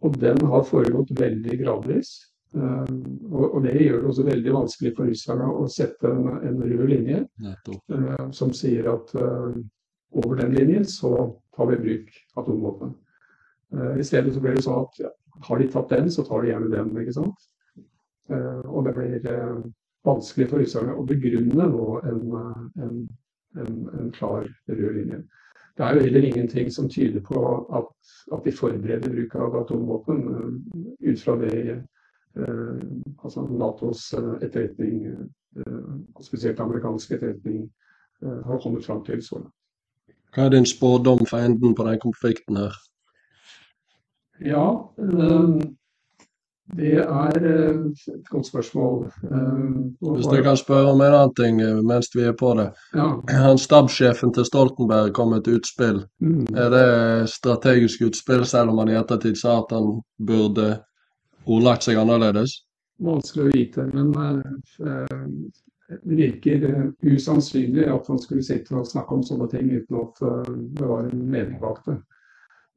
Og 0.00 0.16
den 0.20 0.40
har 0.48 0.66
foregått 0.68 1.12
veldig 1.18 1.58
gradvis. 1.60 2.14
Og, 2.56 3.60
det 3.62 3.76
gjør 3.78 4.00
det 4.00 4.08
også 4.10 4.24
veldig 4.26 4.54
vanskelig 4.56 4.94
for 4.96 5.06
russerne 5.06 5.50
å 5.54 5.66
sette 5.70 6.10
en, 6.10 6.24
en 6.48 6.56
rød 6.64 6.88
linje 6.90 7.20
som 8.34 8.50
sier 8.56 8.88
at 8.90 9.12
over 9.14 10.40
den 10.40 10.56
linjen 10.56 10.88
så 10.88 11.12
tar 11.54 11.70
vi 11.70 11.76
i 11.76 11.82
bruk 11.84 12.16
atomvåpen. 12.42 12.96
I 14.00 14.06
stedet 14.06 14.34
så 14.34 14.42
blir 14.42 14.58
det 14.58 14.64
sånn 14.66 14.82
at 14.82 14.98
ja, 15.04 15.12
har 15.46 15.60
de 15.60 15.68
tatt 15.70 15.92
den, 15.94 16.10
så 16.10 16.24
tar 16.26 16.42
de 16.42 16.50
gjerne 16.50 16.72
den. 16.72 16.90
ikke 17.04 17.18
sant? 17.20 17.46
og 18.30 18.84
det 18.86 18.94
blir 18.94 19.30
vanskelig 20.06 20.48
for 20.50 20.62
russerne 20.62 20.94
å 20.96 21.06
begrunne 21.06 21.66
nå 21.70 21.86
en, 22.08 22.20
en, 22.82 22.98
en, 23.58 23.78
en 24.00 24.10
klar 24.16 24.46
rød 24.70 24.98
linje. 24.98 25.22
Det 25.80 25.86
er 25.86 25.94
jo 25.96 26.02
heller 26.04 26.26
ingenting 26.28 26.68
som 26.72 26.90
tyder 26.92 27.22
på 27.24 27.40
at, 27.78 27.86
at 28.36 28.44
de 28.44 28.52
forbereder 28.52 29.08
bruk 29.08 29.34
av 29.34 29.54
atomvåpen, 29.62 30.18
ut 31.00 31.22
fra 31.22 31.38
det 31.40 31.78
Eh, 32.36 32.80
altså 33.24 33.42
Natos 33.42 34.12
eh, 34.12 34.46
etterretning, 34.46 35.06
eh, 35.56 36.22
spesielt 36.22 36.60
amerikansk 36.60 37.10
etterretning, 37.10 37.70
har 38.20 38.60
kommet 38.62 38.84
fram 38.84 39.04
til 39.04 39.22
så 39.24 39.38
langt. 39.38 39.54
Hva 40.34 40.42
er 40.44 40.50
din 40.52 40.66
spådom 40.68 41.22
for 41.26 41.40
enden 41.40 41.72
på 41.74 41.86
den 41.86 42.00
konflikten 42.02 42.56
her? 42.60 42.74
Ja, 44.44 44.66
det 46.76 46.92
er 47.02 47.46
et 47.46 48.28
godt 48.30 48.46
spørsmål. 48.46 49.12
Hvis 50.00 50.26
jeg 50.32 50.44
kan 50.44 50.56
spørre 50.56 50.92
om 50.92 51.00
en 51.00 51.14
annen 51.14 51.34
ting 51.34 51.56
mens 51.86 52.08
vi 52.14 52.22
er 52.28 52.34
på 52.38 52.54
det. 52.58 52.68
Ja. 52.94 53.06
Han 53.42 53.58
Stabssjefen 53.58 54.34
til 54.34 54.44
Stoltenberg 54.44 55.12
kom 55.16 55.28
med 55.34 55.40
et 55.42 55.52
utspill. 55.58 55.98
Mm. 56.20 56.46
Er 56.54 56.68
det 56.74 56.88
strategisk 57.30 58.02
utspill, 58.06 58.44
selv 58.46 58.70
om 58.70 58.78
han 58.78 58.88
i 58.92 58.98
ettertid 59.00 59.36
sa 59.40 59.50
at 59.62 59.70
han 59.74 59.86
burde 60.18 60.68
ordlagt 61.46 61.82
seg 61.88 61.94
annerledes? 62.00 62.50
Vanskelig 63.00 63.44
å 63.46 63.50
vite, 63.54 63.80
men 63.94 64.06
det 64.14 64.30
virker 66.04 66.92
usannsynlig 67.02 67.86
at 67.90 68.06
han 68.06 68.18
skulle 68.22 68.44
sitte 68.46 68.76
og 68.78 68.86
snakke 68.86 69.14
om 69.16 69.22
sånne 69.26 69.48
ting 69.50 69.66
uten 69.72 69.94
at 70.04 70.14
det 70.76 70.86
var 70.86 71.00
en 71.08 71.20
mening 71.32 71.58
bak 71.62 71.78
det. 71.88 71.98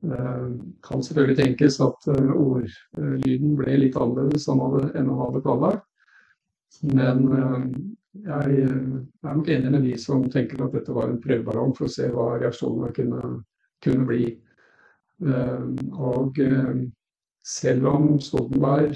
Kan 0.03 1.03
selvfølgelig 1.05 1.37
tenkes 1.39 1.79
at 1.83 2.07
ordlyden 2.11 3.53
ble 3.55 3.77
litt 3.79 3.95
annerledes 3.95 4.49
enn 4.51 4.59
man 4.59 5.19
hadde 5.21 5.43
planlagt. 5.45 5.85
Men 6.83 7.21
jeg 8.13 8.63
er 8.63 8.73
nok 9.23 9.47
enig 9.49 9.71
med 9.71 9.85
de 9.87 9.93
som 10.01 10.25
tenker 10.31 10.63
at 10.65 10.75
dette 10.75 10.95
var 10.95 11.07
en 11.09 11.21
prøveballong 11.23 11.71
for 11.77 11.87
å 11.87 11.93
se 11.93 12.09
hva 12.11 12.33
reaksjonene 12.35 12.91
kunne, 12.97 13.21
kunne 13.85 14.09
bli. 14.09 14.27
Og 15.95 16.41
selv 17.43 17.87
om 17.89 18.19
Stoltenberg 18.23 18.95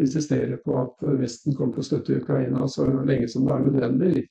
insisterer 0.00 0.56
på 0.64 0.78
at 0.80 1.04
Vesten 1.20 1.56
kommer 1.56 1.76
til 1.76 1.84
å 1.84 1.88
støtte 1.90 2.18
Ukraina 2.22 2.68
så 2.68 2.88
lenge 2.88 3.28
som 3.32 3.46
det 3.46 3.54
er 3.54 3.68
nødvendig, 3.68 4.24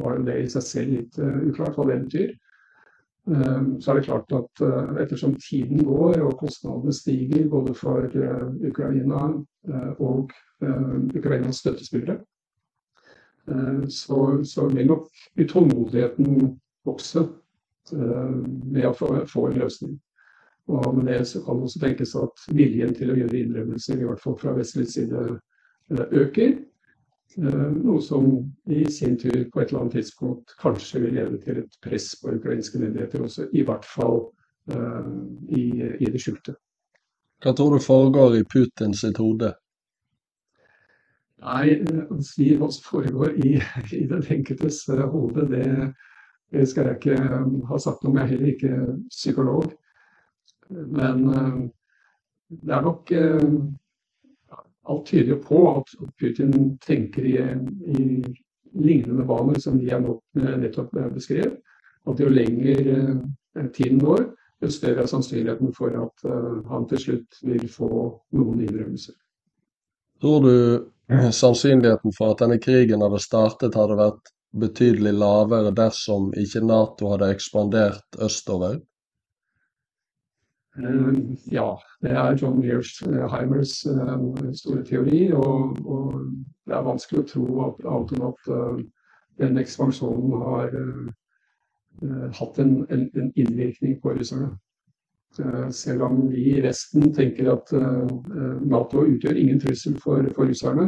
var 0.00 0.18
jo 0.18 0.26
det 0.28 0.38
i 0.40 0.50
seg 0.52 0.66
selv 0.66 0.96
litt 0.96 1.20
uklart 1.20 1.78
hva 1.78 1.88
det 1.90 2.00
betyr. 2.06 2.34
Ehm, 3.28 3.80
så 3.80 3.90
er 3.90 3.94
det 3.94 4.04
klart 4.04 4.32
at 4.34 4.62
eh, 4.66 5.02
ettersom 5.04 5.34
tiden 5.38 5.84
går 5.86 6.18
og 6.26 6.38
kostnadene 6.40 6.92
stiger 6.92 7.48
både 7.48 7.74
for 7.74 8.02
eh, 8.02 8.48
Ukraina 8.70 9.20
eh, 9.68 9.92
og 9.98 10.32
Ukrainas 11.16 11.56
støttespillere, 11.56 12.20
så, 13.90 14.18
så 14.46 14.68
vil 14.70 14.86
nok 14.86 15.08
utålmodigheten 15.34 16.52
vokse 16.86 17.24
med 17.90 18.86
å 18.86 18.92
få, 18.94 19.48
en 19.48 19.58
løsning. 19.58 19.96
Og 20.70 20.94
med 20.94 21.10
det 21.10 21.24
så 21.26 21.42
kan 21.42 21.58
det 21.58 21.66
også 21.66 21.82
tenkes 21.82 22.14
at 22.20 22.44
viljen 22.54 22.94
til 22.94 23.10
å 23.10 23.16
gjøre 23.18 23.40
innrømmelser, 23.40 23.98
i 23.98 24.06
hvert 24.06 24.22
fall 24.22 24.38
fra 24.38 24.54
vestlig 24.54 24.86
side, 24.92 25.24
øker. 25.90 26.54
Eh, 27.38 27.70
noe 27.84 28.00
som 28.02 28.52
i 28.68 28.84
sin 28.92 29.16
tur 29.18 29.44
på 29.52 29.60
et 29.60 29.70
eller 29.70 29.80
annet 29.80 29.94
tidspunkt 29.96 30.52
kanskje 30.60 31.00
vil 31.00 31.14
lede 31.16 31.38
til 31.40 31.62
et 31.62 31.78
press 31.80 32.10
på 32.20 32.34
ukrainske 32.36 32.80
myndigheter 32.82 33.24
også, 33.24 33.46
i 33.56 33.64
hvert 33.64 33.86
fall 33.88 34.18
uh, 34.72 35.08
i, 35.48 35.64
i, 35.80 36.10
det 36.12 36.20
skjulte. 36.20 36.54
Hva 37.42 37.54
tror 37.56 37.72
du 37.72 37.84
foregår 37.84 38.36
i 38.36 38.44
Putins 38.44 39.00
sitt 39.00 39.20
hode? 39.22 39.54
Nei, 41.42 41.78
å 42.12 42.20
si 42.22 42.52
hva 42.58 42.68
som 42.70 42.84
foregår 42.90 43.38
i, 43.40 43.56
i 44.02 44.04
den 44.10 44.28
enkeltes 44.36 44.82
uh, 44.92 45.06
hode, 45.14 45.48
det, 45.54 45.66
det, 46.52 46.68
skal 46.68 46.90
jeg 46.90 47.00
ikke 47.00 47.38
ha 47.70 47.80
sagt 47.80 48.04
noe 48.04 48.12
om. 48.12 48.20
Jeg 48.20 48.26
er 48.26 48.34
heller 48.34 48.52
ikke 48.52 48.82
psykolog. 49.08 49.72
Men 50.68 51.24
uh, 51.32 51.62
det 52.60 52.76
er 52.76 52.84
nok 52.84 53.16
alt 54.90 55.06
tyder 55.06 55.36
jo 55.36 55.38
på 55.44 55.62
at 55.76 55.92
Putin 56.20 56.76
tenker 56.82 57.24
i, 57.24 57.38
i 57.92 58.22
lignende 58.72 59.24
baner 59.28 59.60
som 59.62 59.78
de 59.78 59.90
jeg 59.90 60.02
nettopp 60.34 60.94
beskrev. 61.14 61.56
At 62.08 62.20
jo 62.20 62.30
lenger 62.32 62.88
eh, 62.96 63.66
tiden 63.76 64.00
går, 64.02 64.24
jo 64.62 64.70
større 64.70 65.04
er 65.04 65.10
sannsynligheten 65.10 65.72
for 65.74 65.94
at 65.98 66.24
uh, 66.26 66.62
han 66.70 66.86
til 66.90 67.00
slutt 67.04 67.38
vil 67.42 67.66
få 67.70 67.90
noen 68.38 68.60
innrømmelser. 68.62 69.14
Tror 70.22 70.44
du 70.46 70.54
sannsynligheten 71.34 72.14
for 72.14 72.32
at 72.32 72.44
denne 72.44 72.60
krigen 72.62 73.02
hadde 73.02 73.18
startet, 73.22 73.74
hadde 73.78 73.98
vært 73.98 74.30
betydelig 74.62 75.14
lavere 75.18 75.72
dersom 75.74 76.30
ikke 76.38 76.62
Nato 76.66 77.10
hadde 77.10 77.32
ekspandert 77.34 78.22
østover? 78.22 78.78
Eh, 80.78 81.14
ja, 81.52 81.78
det 82.02 82.10
er 82.10 82.36
John 82.36 82.60
Mearsheimers 82.60 83.86
eh, 83.86 84.52
store 84.54 84.84
teori. 84.84 85.32
Og, 85.32 85.76
og, 85.86 86.20
det 86.66 86.74
er 86.76 86.86
vanskelig 86.86 87.20
å 87.22 87.28
tro 87.28 87.46
at, 87.66 87.84
annet 87.84 88.12
enn 88.16 88.26
uh, 88.54 88.82
den 89.40 89.58
ekspansjonen 89.58 90.34
har 90.38 90.74
hatt 92.38 92.60
en, 92.62 92.76
en, 92.94 93.02
en, 93.18 93.32
innvirkning 93.34 93.96
på 94.00 94.12
russerne. 94.14 94.52
Selv 95.74 96.04
om 96.06 96.20
vi 96.30 96.44
i 96.52 96.62
Vesten 96.62 97.10
tenker 97.16 97.50
at 97.50 97.72
Nato 98.62 99.02
utgjør 99.08 99.40
ingen 99.40 99.58
trussel 99.60 99.96
for, 100.00 100.28
for 100.36 100.46
russerne, 100.46 100.86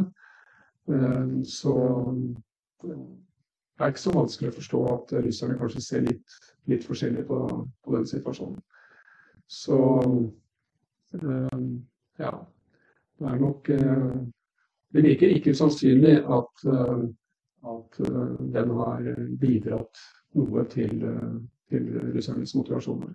så 1.48 1.74
det 2.84 2.94
er 3.80 3.90
ikke 3.90 4.04
så 4.04 4.14
vanskelig 4.14 4.52
å 4.52 4.56
forstå 4.60 4.84
at 4.92 5.16
russerne 5.26 5.58
kanskje 5.58 5.84
ser 5.88 6.06
litt, 6.06 6.38
litt 6.70 6.86
forskjellig 6.86 7.26
på, 7.28 7.40
på 7.82 7.96
den 7.96 8.06
situasjonen. 8.12 8.62
Så 9.46 9.78
eh, 11.14 11.58
ja. 12.18 12.46
Det 13.18 13.26
er 13.30 13.38
nok 13.38 13.68
eh, 13.68 14.08
Det 14.88 15.02
virker 15.02 15.34
ikke 15.34 15.50
usannsynlig 15.50 16.16
at, 16.22 16.64
eh, 16.70 17.04
at 17.74 17.98
den 18.54 18.70
har 18.78 19.08
bidratt 19.40 20.02
noe 20.38 20.64
til, 20.70 21.00
til 21.70 21.88
russernes 22.14 22.54
motivasjoner. 22.54 23.14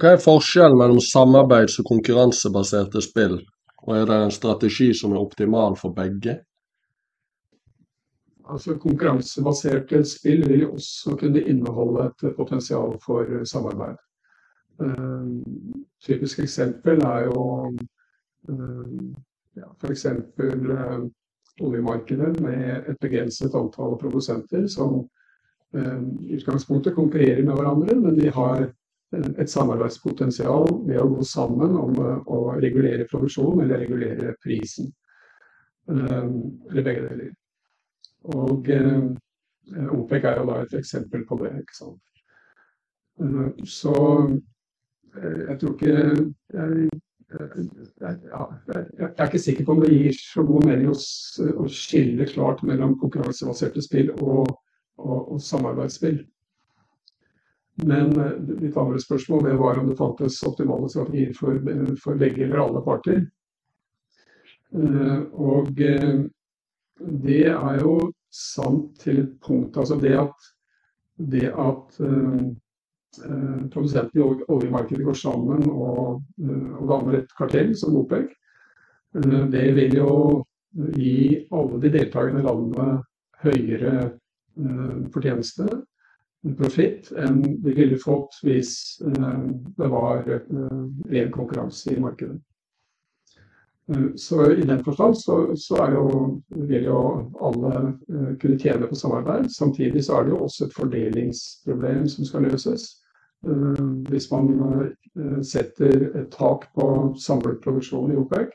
Hva 0.00 0.14
er 0.14 0.22
forskjellen 0.22 0.78
mellom 0.78 0.98
samarbeids- 1.02 1.76
og 1.78 1.86
konkurransebaserte 1.86 3.02
spill, 3.02 3.36
og 3.84 3.92
er 3.94 4.08
det 4.10 4.16
en 4.24 4.34
strategi 4.34 4.88
som 4.94 5.14
er 5.14 5.22
optimal 5.22 5.78
for 5.78 5.94
begge? 5.94 6.40
Altså 8.44 8.74
Konkurransebaserte 8.78 10.02
spill 10.08 10.42
vil 10.48 10.64
jo 10.66 10.72
også 10.74 11.14
kunne 11.20 11.42
inneholde 11.42 12.08
et 12.10 12.26
potensial 12.36 12.98
for 13.06 13.44
samarbeid. 13.48 13.96
Uh, 14.80 15.42
typisk 16.02 16.38
eksempel 16.38 17.02
er 17.06 17.24
jo 17.28 17.42
uh, 18.48 18.86
ja, 19.56 19.68
f.eks. 19.78 20.06
Uh, 20.06 21.04
oljemarkedet 21.62 22.40
med 22.42 22.88
et 22.90 22.96
begrenset 23.00 23.54
antall 23.54 23.94
produsenter 24.00 24.66
som 24.66 25.04
i 25.74 26.36
utgangspunktet 26.36 26.94
konkurrerer 26.94 27.42
med 27.42 27.54
hverandre, 27.58 27.94
men 27.98 28.14
de 28.14 28.28
har 28.30 28.60
et 29.42 29.50
samarbeidspotensial 29.50 30.68
ved 30.86 31.00
å 31.02 31.08
gå 31.10 31.24
sammen 31.26 31.74
om 31.78 31.96
å 32.30 32.38
regulere 32.62 33.06
produksjonen 33.10 33.64
eller 33.64 33.82
regulere 33.82 34.36
prisen. 34.42 34.92
Eller 35.90 36.86
begge 36.86 37.08
deler. 37.08 37.32
Og 38.38 38.70
OPEC 39.98 40.28
er 40.30 40.38
jo 40.38 40.46
da 40.52 40.60
et 40.62 40.78
eksempel 40.78 41.26
på 41.26 41.40
det. 41.42 41.52
ikke 41.64 41.78
sant? 41.80 42.00
Så 43.66 43.94
Eh, 43.94 44.53
jeg 45.22 45.56
tror 45.60 45.74
ikke 45.74 45.94
jeg, 45.94 46.90
jeg, 47.30 48.18
jeg, 48.98 49.08
er 49.08 49.24
ikke 49.26 49.38
sikker 49.42 49.66
på 49.66 49.74
om 49.74 49.82
det 49.82 49.92
gir 49.92 50.16
så 50.18 50.44
god 50.46 50.66
mening 50.68 50.90
å, 50.90 50.96
å 51.64 51.66
skille 51.70 52.28
klart 52.30 52.62
mellom 52.66 52.96
konkurransebaserte 53.00 53.82
spill 53.84 54.12
og, 54.18 54.50
og, 54.98 55.18
og 55.34 55.42
samarbeidsspill. 55.42 56.20
Men 57.84 58.12
eh, 58.22 58.34
mitt 58.60 58.76
andre 58.78 59.00
spørsmål 59.02 59.48
det 59.48 59.54
var 59.58 59.80
om 59.80 59.88
det 59.90 59.98
fantes 59.98 60.42
optimale 60.46 60.90
strategier 60.92 61.34
for, 61.38 61.58
for 62.02 62.20
begge 62.20 62.44
eller 62.46 62.62
alle 62.66 62.84
parter. 62.86 63.24
Eh, 64.74 65.20
og 65.34 65.72
det 65.74 67.40
er 67.50 67.80
jo 67.82 67.96
sant 68.34 68.94
til 69.02 69.24
et 69.24 69.34
punkt. 69.42 69.78
Altså 69.78 69.98
det 70.02 70.14
at, 70.22 70.52
det 71.18 71.50
at 71.50 71.98
Eh, 72.00 72.42
produsentene 73.72 74.22
i 74.22 74.44
oljemarkedet 74.52 75.04
går 75.04 75.18
sammen 75.18 75.64
og, 75.70 76.22
eh, 76.42 76.68
og 76.78 76.88
danner 76.90 77.18
et 77.20 77.36
kartell 77.38 77.74
som 77.76 77.96
OPEC. 78.00 78.30
Eh, 79.16 79.40
det 79.52 79.64
vil 79.78 79.96
jo 80.00 80.12
gi 80.94 81.46
alle 81.54 81.80
de 81.82 81.90
deltakende 81.98 82.42
landene 82.42 83.02
høyere 83.44 84.12
fortjeneste, 85.10 85.66
profitt, 86.58 87.08
enn 87.18 87.40
de 87.62 87.72
ville 87.74 87.98
fått 87.98 88.36
hvis 88.46 88.70
det 89.02 89.88
var 89.90 90.22
ren 90.22 91.32
konkurranse 91.34 91.90
i 91.90 91.98
markedet. 92.02 92.38
Så 94.16 94.52
i 94.52 94.62
den 94.62 94.84
forstand 94.84 95.18
så, 95.18 95.56
så 95.56 95.76
jo, 95.92 96.04
vil 96.48 96.86
jo 96.88 97.00
alle 97.40 97.72
kunne 98.40 98.58
tjene 98.58 98.88
på 98.88 98.96
samarbeid. 98.96 99.50
Samtidig 99.52 100.04
så 100.04 100.18
er 100.18 100.24
det 100.24 100.32
jo 100.32 100.44
også 100.46 100.64
et 100.64 100.76
fordelingsproblem 100.76 102.06
som 102.08 102.24
skal 102.24 102.46
løses. 102.48 102.86
Eh, 103.46 103.84
hvis 104.08 104.30
man 104.30 104.48
eh, 105.16 105.40
setter 105.42 106.08
et 106.16 106.30
tak 106.32 106.70
på 106.74 106.86
samlet 107.20 107.60
produksjon 107.64 108.12
i 108.12 108.16
OPEC, 108.16 108.52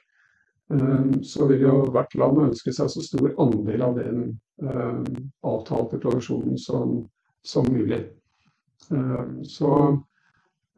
eh, 0.73 1.11
så 1.21 1.47
vil 1.49 1.65
jo 1.67 1.75
hvert 1.93 2.15
land 2.17 2.41
ønske 2.47 2.73
seg 2.73 2.89
så 2.91 3.03
stor 3.05 3.33
andel 3.37 3.85
av 3.85 3.99
den 3.99 4.29
avtalte 5.47 6.01
produksjonen 6.03 6.57
som, 6.59 6.97
som 7.47 7.67
mulig. 7.71 8.01
Så 9.47 9.69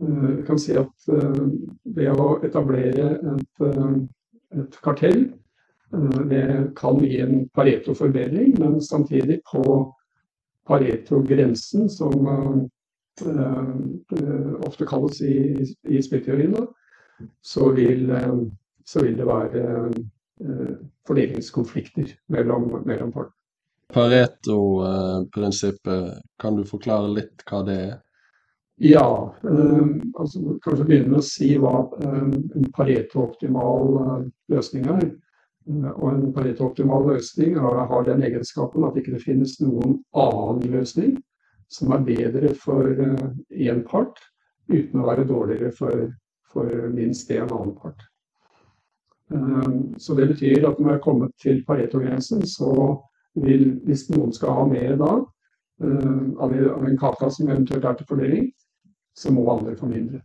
jeg 0.06 0.44
kan 0.46 0.60
si 0.62 0.76
at 0.78 1.08
ved 1.10 2.12
å 2.14 2.28
etablere 2.46 3.08
et, 3.32 3.64
et 4.54 4.78
kartell, 4.86 5.24
det 6.30 6.44
kan 6.78 7.02
gi 7.02 7.24
en 7.26 7.42
Pareto-forbedring, 7.58 8.54
men 8.62 8.78
samtidig 8.86 9.40
på 9.50 9.64
Pareto-grensen, 10.70 11.90
som 11.90 12.30
ofte 14.66 14.86
kalles 14.86 15.22
i, 15.22 15.66
i 15.90 16.04
spillteorien, 16.04 16.68
så 17.42 17.72
vil, 17.72 18.10
eh, 18.10 18.34
så 18.86 19.04
vil 19.04 19.18
det 19.18 19.28
være 19.28 19.92
eh, 19.92 20.76
fordelingskonflikter 21.08 22.06
mellom, 22.28 22.84
mellom 22.86 23.14
folk. 23.14 23.34
Pareto-prinsippet, 23.92 26.14
kan 26.40 26.56
du 26.56 26.64
forklare 26.66 27.08
litt 27.12 27.44
hva 27.50 27.64
det 27.68 27.76
er? 27.76 28.00
Ja, 28.82 29.34
altså 30.18 30.40
kanskje 30.64 30.86
begynne 30.88 31.10
med 31.12 31.20
å 31.20 31.28
si 31.28 31.58
hva 31.60 31.90
en 32.02 32.66
Pareto-optimal 32.74 33.88
løsning 34.50 34.88
er. 34.90 35.12
Og 35.92 36.08
en 36.10 36.34
Pareto-optimal 36.34 37.08
løsning 37.12 37.58
har 37.62 38.04
den 38.08 38.24
egenskapen 38.26 38.84
at 38.88 38.98
ikke 38.98 39.14
det 39.18 39.26
finnes 39.28 39.60
noen 39.62 39.92
annen 40.18 40.72
løsning 40.72 41.12
som 41.72 41.92
er 41.96 42.06
bedre 42.06 42.54
for 42.60 42.88
én 43.52 43.84
part, 43.88 44.20
uten 44.72 45.02
å 45.02 45.08
være 45.08 45.28
dårligere 45.28 45.72
for, 45.76 46.08
for 46.52 46.88
minst 46.94 47.32
én 47.32 47.48
annen 47.48 47.76
part. 47.80 48.02
Så 49.98 50.16
det 50.18 50.28
betyr 50.34 50.68
at 50.68 50.80
når 50.80 50.90
vi 50.90 50.96
er 50.98 51.04
kommet 51.04 51.36
til 51.40 51.62
Pareto-grensen, 51.68 52.44
så 52.48 52.74
vil, 53.40 53.78
hvis 53.88 54.10
noen 54.12 54.34
skal 54.36 54.58
ha 54.58 54.66
mer 54.68 54.98
da, 55.00 55.14
av 56.44 56.52
en 56.52 57.00
kaka 57.00 57.30
som 57.32 57.48
eventuelt 57.50 57.88
er 57.88 57.96
til 57.98 58.10
fordeling, 58.10 58.52
så 59.18 59.32
må 59.32 59.48
andre 59.54 59.78
få 59.80 59.88
mindre. 59.88 60.20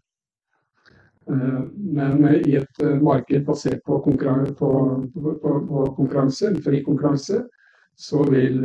Men 1.26 2.26
i 2.46 2.56
et 2.58 2.82
marked 3.02 3.46
basert 3.46 3.80
på 3.86 4.00
konkurranse, 4.04 4.54
på, 4.58 4.70
på, 5.14 5.54
på 5.70 5.86
konkurranse 5.96 6.52
fri 6.62 6.82
konkurranse, 6.86 7.44
så 7.96 8.22
vil, 8.30 8.60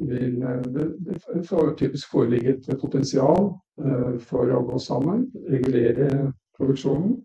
vil 0.00 0.40
det 0.74 1.76
typisk 1.78 2.10
foreligge 2.10 2.54
et 2.56 2.68
potensial 2.80 3.50
for 4.24 4.52
å 4.56 4.62
gå 4.70 4.78
sammen, 4.80 5.26
regulere 5.52 6.32
produksjonen 6.56 7.18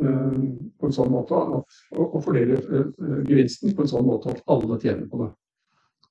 på 0.00 0.88
en 0.88 0.94
sånn 0.96 1.10
måte 1.12 1.36
at, 1.36 1.78
og 1.96 2.20
fordele 2.24 2.60
gevinsten 3.28 3.74
på 3.76 3.84
en 3.84 3.90
sånn 3.90 4.06
måte 4.06 4.32
at 4.32 4.44
alle 4.52 4.78
tjener 4.80 5.08
på 5.10 5.22
det. 5.24 5.30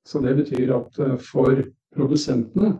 Så 0.05 0.21
det 0.25 0.35
betyr 0.37 0.73
at 0.75 0.99
for 1.25 1.63
produsentene, 1.95 2.75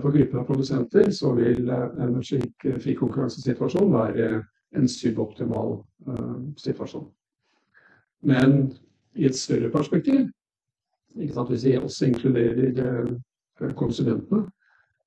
for 0.00 0.14
gruppen 0.14 0.40
av 0.40 0.48
produsenter, 0.48 1.10
så 1.14 1.34
vil 1.36 1.70
en 1.70 2.16
slik 2.24 2.66
frikonkurransesituasjon 2.82 3.92
være 3.92 4.30
en 4.76 4.88
suboptimal 4.90 5.78
situasjon. 6.58 7.06
Men 8.26 8.72
i 9.14 9.26
et 9.28 9.38
større 9.38 9.70
perspektiv, 9.74 10.26
hvis 11.16 11.64
vi 11.64 11.76
også 11.78 12.10
inkluderer 12.10 13.72
konsulentene, 13.78 14.44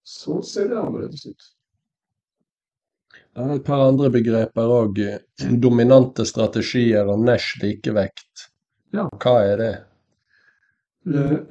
så 0.04 0.42
ser 0.42 0.70
det 0.72 0.80
annerledes 0.80 1.26
ut. 1.30 1.50
Det 3.10 3.46
er 3.46 3.54
et 3.56 3.66
par 3.66 3.84
andre 3.86 4.10
begreper 4.12 4.74
òg. 4.74 5.00
Dominante 5.66 6.26
strategier 6.26 7.10
og 7.10 7.22
Nash 7.24 7.60
likevekt. 7.62 8.50
Ja. 8.96 9.06
Hva 9.22 9.36
er 9.46 9.62
det? 9.62 9.74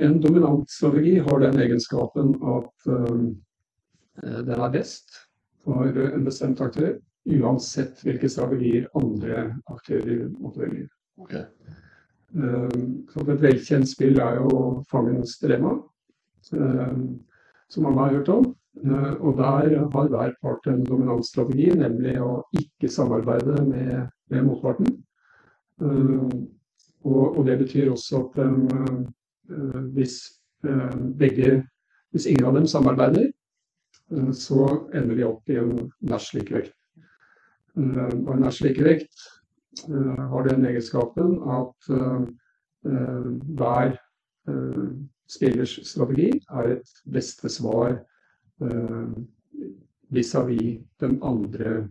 En 0.05 0.19
dominant 0.23 0.69
strategi 0.71 1.17
har 1.25 1.41
den 1.41 1.57
egenskapen 1.59 2.35
at 2.47 2.89
den 4.23 4.59
er 4.59 4.71
best 4.75 5.17
for 5.65 5.89
en 5.89 6.27
bestemt 6.27 6.61
aktør, 6.63 6.97
uansett 7.29 8.03
hvilke 8.05 8.31
strategier 8.31 8.87
andre 8.99 9.49
aktører 9.73 10.29
måtte 10.39 10.63
velge. 10.63 10.87
Okay. 11.19 11.45
Så 12.29 13.25
et 13.25 13.43
velkjent 13.43 13.89
spill 13.89 14.19
er 14.21 14.37
jo 14.43 14.83
Fangens 14.91 15.39
dilemma, 15.41 15.79
som 16.45 17.87
alle 17.89 18.05
har 18.05 18.17
hørt 18.19 18.29
om. 18.35 18.51
Og 19.21 19.39
der 19.39 19.73
har 19.79 20.11
hver 20.13 20.35
part 20.43 20.69
en 20.71 20.85
dominansstrategi, 20.87 21.71
nemlig 21.75 22.19
å 22.23 22.43
ikke 22.61 22.91
samarbeide 22.93 23.65
med, 23.67 24.11
med 24.31 24.45
motparten. 24.47 24.93
Og, 25.81 27.39
og, 27.39 27.41
det 27.47 27.59
betyr 27.63 27.91
også 27.95 28.27
at 28.27 28.39
hvis 29.97 30.21
begge 31.19 31.65
Hvis 32.09 32.25
ingen 32.27 32.47
av 32.49 32.55
dem 32.57 32.65
samarbeider, 32.67 33.27
så 34.33 34.65
ender 34.97 35.19
de 35.19 35.25
opp 35.27 35.51
i 35.53 35.59
en 35.61 35.75
Nash-likevekt. 36.09 36.73
Og 37.77 38.31
en 38.33 38.41
Nash-likevekt 38.41 39.27
har 39.87 40.49
den 40.49 40.67
egenskapen 40.67 41.37
at 41.49 41.89
hver 43.59 43.97
spillers 45.29 45.75
strategi 45.85 46.31
er 46.51 46.73
et 46.77 46.93
beste 47.13 47.51
svar 47.53 47.99
vis-à-vis 50.15 50.79
den 51.01 51.19
andre 51.23 51.89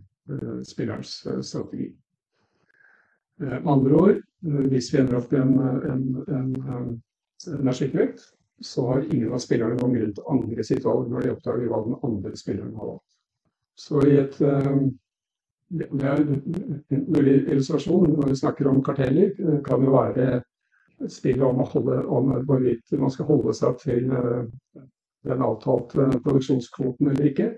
spillerens 0.66 1.12
strategi. 1.42 1.92
Med 3.38 3.66
andre 3.66 3.94
ord, 3.94 4.18
hvis 4.40 4.92
vi 4.94 4.98
ender 4.98 5.20
opp 5.20 5.32
i 5.32 5.38
en, 5.38 5.54
en, 5.92 6.02
en, 6.28 6.50
en 6.66 6.88
energikvekt, 7.60 8.24
så 8.60 8.86
har 8.86 9.06
ingen 9.06 9.32
av 9.32 9.42
spillerne 9.42 9.78
noen 9.78 9.94
grunn 9.94 10.14
til 10.14 10.24
å 10.24 10.32
angre 10.34 10.64
sitt 10.66 10.84
valg 10.86 11.10
når 11.10 11.26
de 11.26 11.34
oppdager 11.36 11.70
hva 11.70 11.84
den 11.84 11.98
andre 12.02 12.32
spilleren 12.36 12.74
har 12.74 12.90
valgt. 12.92 13.04
Så 13.78 14.02
i 14.02 14.16
et 14.18 14.40
Det 15.68 15.88
er 16.00 16.22
en 16.22 17.02
mulig 17.12 17.34
illustrasjon 17.44 18.14
når 18.14 18.30
vi 18.30 18.38
snakker 18.40 18.70
om 18.70 18.80
karteller, 18.82 19.34
kan 19.66 19.82
jo 19.84 19.92
være 19.92 20.40
spillet 21.08 21.44
om, 21.44 21.60
holde, 21.60 21.98
om 22.06 22.30
hvorvidt 22.48 22.94
man 22.98 23.12
skal 23.12 23.28
holde 23.28 23.52
seg 23.54 23.76
til 23.82 24.08
den 25.28 25.44
avtalte 25.44 26.08
produksjonskvoten 26.24 27.12
eller 27.12 27.30
ikke. 27.30 27.50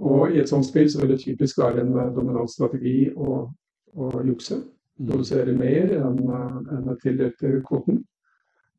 Og 0.00 0.32
i 0.32 0.40
et 0.40 0.48
sånt 0.48 0.66
spill 0.66 0.88
så 0.90 1.02
vil 1.02 1.12
det 1.12 1.20
typisk 1.20 1.58
være 1.60 1.84
en 1.84 1.92
dominant 2.16 2.50
strategi 2.50 3.10
å, 3.12 3.42
å 3.94 4.10
jukse. 4.24 4.62
Produsere 5.00 5.52
mer 5.56 5.92
enn 5.96 6.18
en 6.28 6.96
tildelt 7.02 7.40
kvoten. 7.68 8.02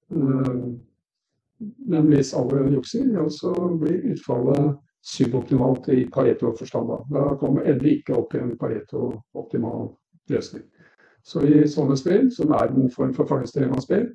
Men 0.10 2.10
hvis 2.10 2.34
alle 2.38 2.66
jukser, 2.74 3.06
ja, 3.14 3.28
så 3.30 3.54
blir 3.78 4.10
utfallet 4.16 4.74
suboptimalt 5.02 5.90
i 5.90 6.06
Pareto-forstand. 6.14 6.90
Da 7.10 7.36
kommer 7.40 7.66
endelig 7.66 8.00
ikke 8.00 8.18
opp 8.20 8.36
i 8.36 8.42
en 8.42 8.58
Pareto-optimal 8.58 9.90
løsning. 10.30 10.64
Så 11.24 11.42
i 11.46 11.68
sånne 11.70 11.98
spill, 11.98 12.32
som 12.34 12.54
er 12.58 12.70
en 12.70 12.90
form 12.90 13.14
for 13.14 13.30
fangestdilemma-spill, 13.30 14.08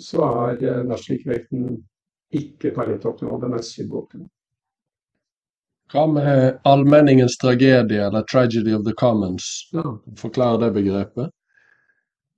så 0.00 0.26
er 0.48 0.84
Nash-likevekten 0.88 1.78
ikke 2.32 2.74
Pareto-optimal, 2.76 3.40
den 3.40 3.56
er 3.56 3.64
suboptimal. 3.64 4.28
Hva 5.88 6.04
med 6.12 6.58
allmenningens 6.68 7.38
tragedie, 7.40 8.02
eller 8.06 8.22
'tragedy 8.22 8.74
of 8.76 8.84
the 8.84 8.92
commons'? 8.92 9.68
Ja. 9.72 9.98
Forklar 10.16 10.58
det 10.60 10.72
begrepet. 10.74 11.30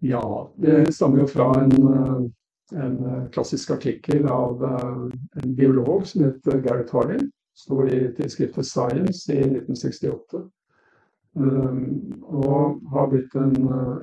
Ja, 0.01 0.51
det 0.57 0.95
stammer 0.95 1.19
jo 1.19 1.27
fra 1.27 1.49
en, 1.61 2.33
en 2.73 3.29
klassisk 3.33 3.71
artikkel 3.71 4.27
av 4.27 4.65
en 4.65 5.55
biolog 5.55 6.07
som 6.07 6.25
heter 6.25 6.61
Gareth 6.65 6.95
Harlin. 6.95 7.31
Sto 7.57 7.83
i 7.87 8.15
tidsskriftet 8.17 8.67
Science 8.67 9.33
i 9.33 9.41
1968. 9.43 10.41
Og 12.31 12.81
har 12.93 13.11
blitt 13.11 13.35
en, 13.39 13.57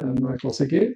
en 0.03 0.37
klassiker. 0.39 0.93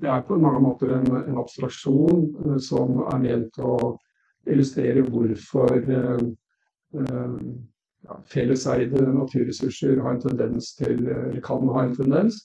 Det 0.00 0.08
er 0.08 0.22
på 0.26 0.38
mange 0.38 0.60
måter 0.64 0.94
en, 0.96 1.08
en 1.24 1.40
abstraksjon 1.40 2.60
som 2.62 3.02
er 3.10 3.24
ment 3.24 3.58
å 3.58 3.96
illustrere 4.48 5.02
hvorfor 5.08 5.82
ja, 6.94 8.16
felleseide 8.30 9.02
naturressurser 9.12 10.00
har 10.00 10.14
en 10.14 10.22
tendens 10.22 10.72
til, 10.78 11.04
eller 11.08 11.42
kan 11.44 11.68
ha 11.74 11.84
en 11.84 11.96
tendens 11.96 12.40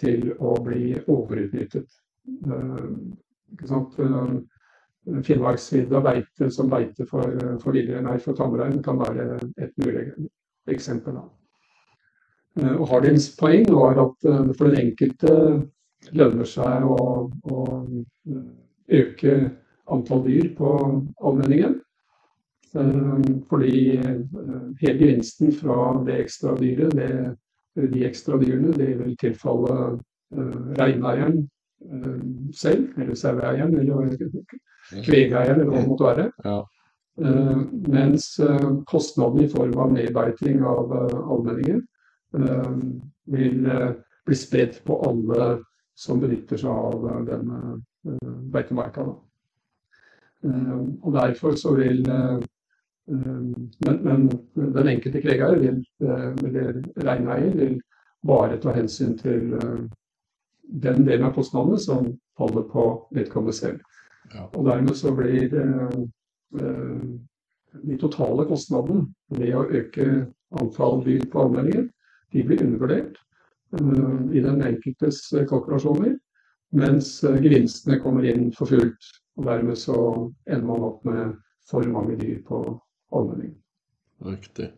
til 0.00 0.32
å 0.38 0.54
bli 0.64 0.94
overutnyttet. 1.06 1.88
Ikke 3.52 3.68
sant? 3.68 3.98
Finnmarksvidda 5.26 6.00
beite 6.04 6.48
som 6.54 6.70
beite 6.70 7.06
for, 7.10 7.26
for, 7.62 7.74
nei, 7.74 8.16
for 8.22 8.38
tamrein 8.38 8.78
kan 8.84 9.00
være 9.00 9.40
et 9.58 9.72
mulig 9.82 10.06
eksempel. 10.70 11.18
Og 12.62 12.84
Hardins 12.90 13.30
poeng 13.38 13.66
var 13.72 13.98
at 13.98 14.28
for 14.56 14.68
den 14.68 14.78
enkelte 14.86 15.32
lønner 16.14 16.48
seg 16.48 16.86
å, 16.86 17.28
å 17.28 17.64
øke 18.92 19.34
antall 19.92 20.22
dyr 20.26 20.52
på 20.58 20.74
allmenningen. 21.22 21.78
Fordi 23.50 23.98
hele 24.80 24.94
gevinsten 24.98 25.52
fra 25.52 25.92
det 26.06 26.22
ekstra 26.22 26.54
dyret, 26.60 26.94
det, 26.96 27.10
de 27.76 28.04
ekstra 28.04 28.36
dyrene, 28.40 28.74
det 28.76 28.90
vil 28.98 29.16
tilfalle 29.20 29.76
reineieren 30.78 31.42
selv, 32.52 32.92
eller 32.98 33.14
saueeieren, 33.14 33.74
eller 33.78 34.12
kvegeieren, 35.04 35.60
eller 35.60 35.70
hva 35.70 35.80
det 35.80 35.88
måtte 35.88 36.08
være. 36.10 36.28
Ja. 36.44 36.60
Uh, 37.20 37.58
mens 37.92 38.40
uh, 38.40 38.82
kostnaden 38.88 39.44
i 39.44 39.48
form 39.52 39.74
av 39.76 39.90
nedbeiting 39.92 40.62
av 40.64 40.94
uh, 40.96 41.18
allmenningen 41.28 41.82
vil 43.28 43.66
bli 44.24 44.36
spredt 44.40 44.78
på 44.86 44.94
alle 45.04 45.48
som 45.98 46.22
benytter 46.22 46.56
seg 46.56 46.72
av 46.72 47.26
denne 47.26 47.58
beitemarka. 48.54 49.04
og 51.02 51.10
derfor 51.12 51.58
så 51.60 51.74
vil 51.76 52.00
men, 53.06 53.70
men, 54.04 54.28
den 54.54 54.88
enkelte 54.88 55.20
kvegeier, 55.20 55.58
vil, 55.58 55.80
eller 56.00 56.82
reineier, 57.02 57.56
vil 57.56 57.80
bare 58.26 58.60
ta 58.62 58.74
hensyn 58.76 59.16
til 59.18 59.56
den 60.62 61.06
delen 61.06 61.26
av 61.26 61.34
kostnadene 61.34 61.80
som 61.82 62.12
faller 62.38 62.68
på 62.70 62.84
vedkommende 63.14 63.56
selv. 63.56 63.80
Ja. 64.32 64.46
Og 64.54 64.66
dermed 64.68 64.94
så 64.96 65.12
blir 65.16 65.52
eh, 65.58 65.98
de 67.82 67.98
totale 68.00 68.46
kostnadene 68.48 69.08
ved 69.34 69.56
å 69.56 69.66
øke 69.66 70.06
antall 70.60 71.02
dyr 71.04 71.26
på 71.32 71.42
allmenningen, 71.42 71.90
de 72.32 72.46
blir 72.46 72.64
undervurdert. 72.64 73.18
i 74.36 74.40
den 74.44 74.60
enkeltes 74.60 75.30
kalkulasjoner, 75.48 76.18
mens 76.76 77.22
gevinstene 77.24 77.96
kommer 78.00 78.26
inn 78.28 78.50
for 78.52 78.68
fullt. 78.68 79.06
Og 79.40 79.46
dermed 79.46 79.78
så 79.80 79.96
ender 80.44 80.66
man 80.66 80.84
opp 80.84 81.04
med 81.08 81.38
for 81.70 81.86
mange 81.88 82.18
dyr 82.20 82.42
på 82.44 82.58
allmenning. 83.12 83.54
Riktig. 84.24 84.72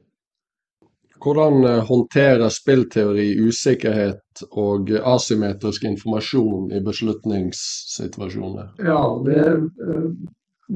Hvordan 1.24 1.64
eh, 1.64 1.84
håndterer 1.88 2.48
spillteori 2.52 3.28
usikkerhet 3.46 4.42
og 4.50 4.90
asymmetrisk 4.90 5.84
informasjon 5.88 6.72
i 6.72 6.80
beslutningssituasjoner? 6.84 8.74
Ja, 8.84 9.00
det, 9.24 9.44
eh, 9.88 10.08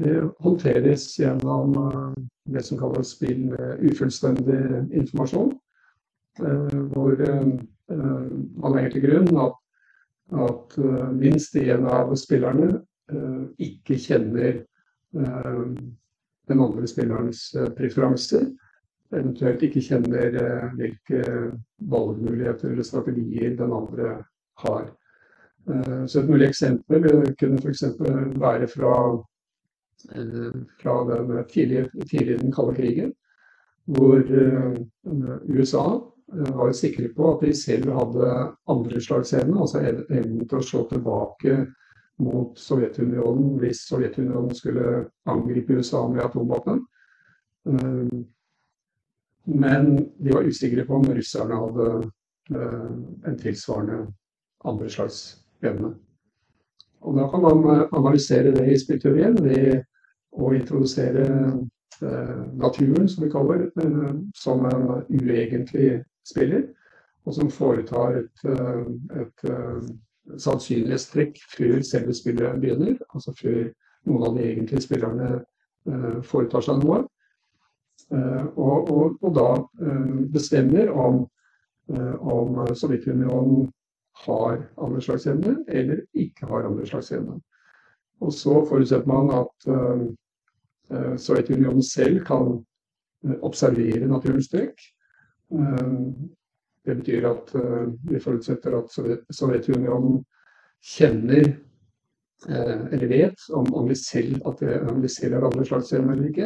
det 0.03 0.15
håndteres 0.39 1.05
gjennom 1.19 1.77
eh, 1.83 2.23
det 2.49 2.65
som 2.65 2.79
kalles 2.81 3.13
spill 3.13 3.49
med 3.51 3.83
ufullstendig 3.91 4.61
informasjon. 4.93 5.57
Hvor 6.39 7.17
man 7.19 8.75
legger 8.75 8.93
til 8.93 9.01
grunn 9.03 9.39
at, 9.43 9.55
at 10.45 10.75
minst 11.17 11.57
én 11.59 11.83
av 11.89 12.13
spillerne 12.15 12.69
ikke 13.59 13.97
kjenner 13.99 14.61
den 16.49 16.63
andre 16.65 16.89
spillerens 16.89 17.45
preferanser 17.77 18.49
eventuelt 19.15 19.63
ikke 19.65 19.83
kjenner 19.83 20.37
eh, 20.41 20.67
hvilke 20.77 21.23
valgmuligheter 21.89 22.71
eller 22.71 22.85
strategier 22.85 23.55
den 23.57 23.73
andre 23.73 24.11
har. 24.63 24.85
Eh, 25.69 26.05
så 26.05 26.21
et 26.21 26.29
mulig 26.29 26.49
eksempel 26.49 27.07
kunne 27.39 27.61
f.eks. 27.63 27.83
være 28.41 28.69
fra, 28.69 28.93
eh, 30.13 30.61
fra 30.81 30.99
den 31.09 31.33
tidligere, 31.49 32.05
tidlige 32.05 32.43
den 32.43 32.53
kalde 32.53 32.77
krigen, 32.77 33.13
hvor 33.89 34.21
USA 35.49 35.83
var 36.29 36.71
sikre 36.77 37.07
på 37.15 37.31
at 37.31 37.39
de 37.41 37.55
selv 37.57 37.89
hadde 37.89 38.33
andre 38.69 38.99
slags 39.01 39.31
evne, 39.33 39.63
altså 39.63 39.79
evnen 39.81 40.43
til 40.45 40.59
å 40.59 40.65
slå 40.67 40.83
tilbake 40.91 41.55
mot 42.19 42.57
Sovjetunionen 42.59 43.57
hvis 43.61 43.85
Sovjetunionen 43.87 44.55
skulle 44.55 45.05
angripe 45.29 45.79
USA 45.79 46.03
med 46.07 46.23
atomvåpen. 46.25 46.83
Men 49.45 49.95
de 50.17 50.33
var 50.33 50.47
usikre 50.47 50.85
på 50.85 50.99
om 50.99 51.07
russerne 51.15 51.57
hadde 51.63 51.87
uh, 52.55 52.91
en 53.27 53.39
tilsvarende 53.39 54.01
andre 54.65 54.89
slags 54.89 55.19
evne. 55.63 55.93
Og 56.99 57.15
da 57.15 57.29
kan 57.31 57.41
man 57.41 57.63
eh, 57.71 57.85
analysere 57.95 58.51
det 58.51 58.65
i 58.67 58.79
spirituell 58.79 59.37
ved 59.39 59.85
å 60.35 60.49
introdusere 60.51 61.27
naturen, 62.59 63.07
som 63.07 63.23
vi 63.23 63.31
kaller 63.31 63.65
det, 63.75 63.87
som 64.35 64.65
en 64.67 64.83
uegentlig 65.07 66.03
spiller. 66.27 66.67
Og 67.23 67.35
som 67.35 67.51
foretar 67.51 68.19
et, 68.19 68.43
et 69.19 69.43
sannsynlighetstrekk 70.37 71.39
før 71.55 71.79
selve 71.85 72.13
spillet 72.13 72.59
begynner. 72.61 72.99
Altså 73.13 73.33
før 73.39 73.63
noen 74.09 74.27
av 74.27 74.35
de 74.37 74.45
egentlige 74.51 74.85
spillerne 74.85 75.39
foretar 76.27 76.63
seg 76.65 76.83
noe. 76.83 77.03
Eh, 78.11 78.45
og, 78.57 78.89
og, 78.89 79.17
og, 79.21 79.33
da 79.35 79.49
eh, 79.85 80.13
bestemmer 80.33 80.89
om, 80.89 81.19
eh, 81.93 82.15
om 82.17 82.55
Sovjetunionen 82.75 83.67
har 84.25 84.63
andre 84.81 85.01
slags 85.05 85.27
evne 85.29 85.59
eller 85.67 86.01
ikke 86.17 86.49
har 86.49 86.65
andre 86.65 86.87
slags 86.89 87.11
evne. 87.13 87.37
Og 88.19 88.33
så 88.33 88.55
forutsetter 88.67 89.07
man 89.07 89.29
at 89.31 89.67
Sovjetunionen 91.21 91.83
selv 91.85 92.25
kan 92.27 92.57
observere 93.45 94.09
naturens 94.09 94.49
trekk. 94.51 94.81
Det 96.89 96.97
betyr 97.01 97.29
at 97.29 97.53
uh, 97.55 97.87
vi 98.09 98.21
forutsetter 98.23 98.77
at 98.79 98.93
Sovjetunionen 99.35 100.21
kjenner 100.95 101.55
eller 102.47 103.09
vet 103.11 103.41
om, 103.51 103.65
om, 103.75 103.87
vi 103.89 103.95
selv, 103.99 104.37
at 104.47 104.61
det, 104.63 104.77
om 104.87 105.01
vi 105.03 105.09
selv 105.11 105.35
har 105.35 105.49
andre 105.49 105.65
slags 105.67 105.89
eller 105.91 106.21
ikke. 106.29 106.45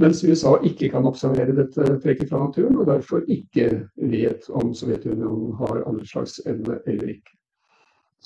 Mens 0.00 0.24
USA 0.24 0.54
ikke 0.64 0.88
kan 0.88 1.04
observere 1.04 1.52
dette 1.56 1.84
trekket 2.00 2.30
fra 2.30 2.40
naturen, 2.46 2.78
og 2.80 2.88
derfor 2.88 3.26
ikke 3.28 3.66
vet 3.96 4.48
om 4.48 4.72
Sovjetunionen 4.74 5.52
har 5.60 5.82
andre 5.84 6.06
slags 6.08 6.38
evne 6.48 6.78
eller 6.86 7.12
ikke. 7.12 7.36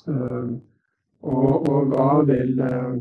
Ehm, 0.07 0.53
og, 1.27 1.67
og 1.67 1.91
da 1.91 2.07
vel 2.29 2.63
eh, 2.63 2.95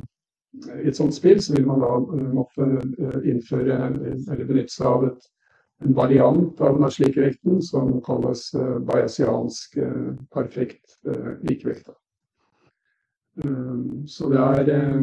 i 0.81 0.89
et 0.91 0.99
sånt 0.99 1.15
spill 1.15 1.39
så 1.45 1.55
vil 1.55 1.69
man 1.69 1.85
da 1.85 1.93
eh, 1.95 2.29
måtte 2.35 2.67
eh, 2.67 3.19
innføre 3.31 3.79
eller 3.93 4.49
benytte 4.49 4.75
seg 4.75 4.89
av 4.91 5.07
et, 5.13 5.29
en 5.85 5.95
variant 5.95 6.61
av 6.65 6.81
den 6.81 6.91
slike 6.91 7.21
vekten 7.21 7.61
som 7.63 7.99
kalles 8.05 8.49
bayesiansk 8.89 9.77
perfekt 10.33 10.97
likevekt. 11.45 11.91
Ehm, 13.45 14.07
så 14.09 14.31
det 14.33 14.41
er 14.41 15.03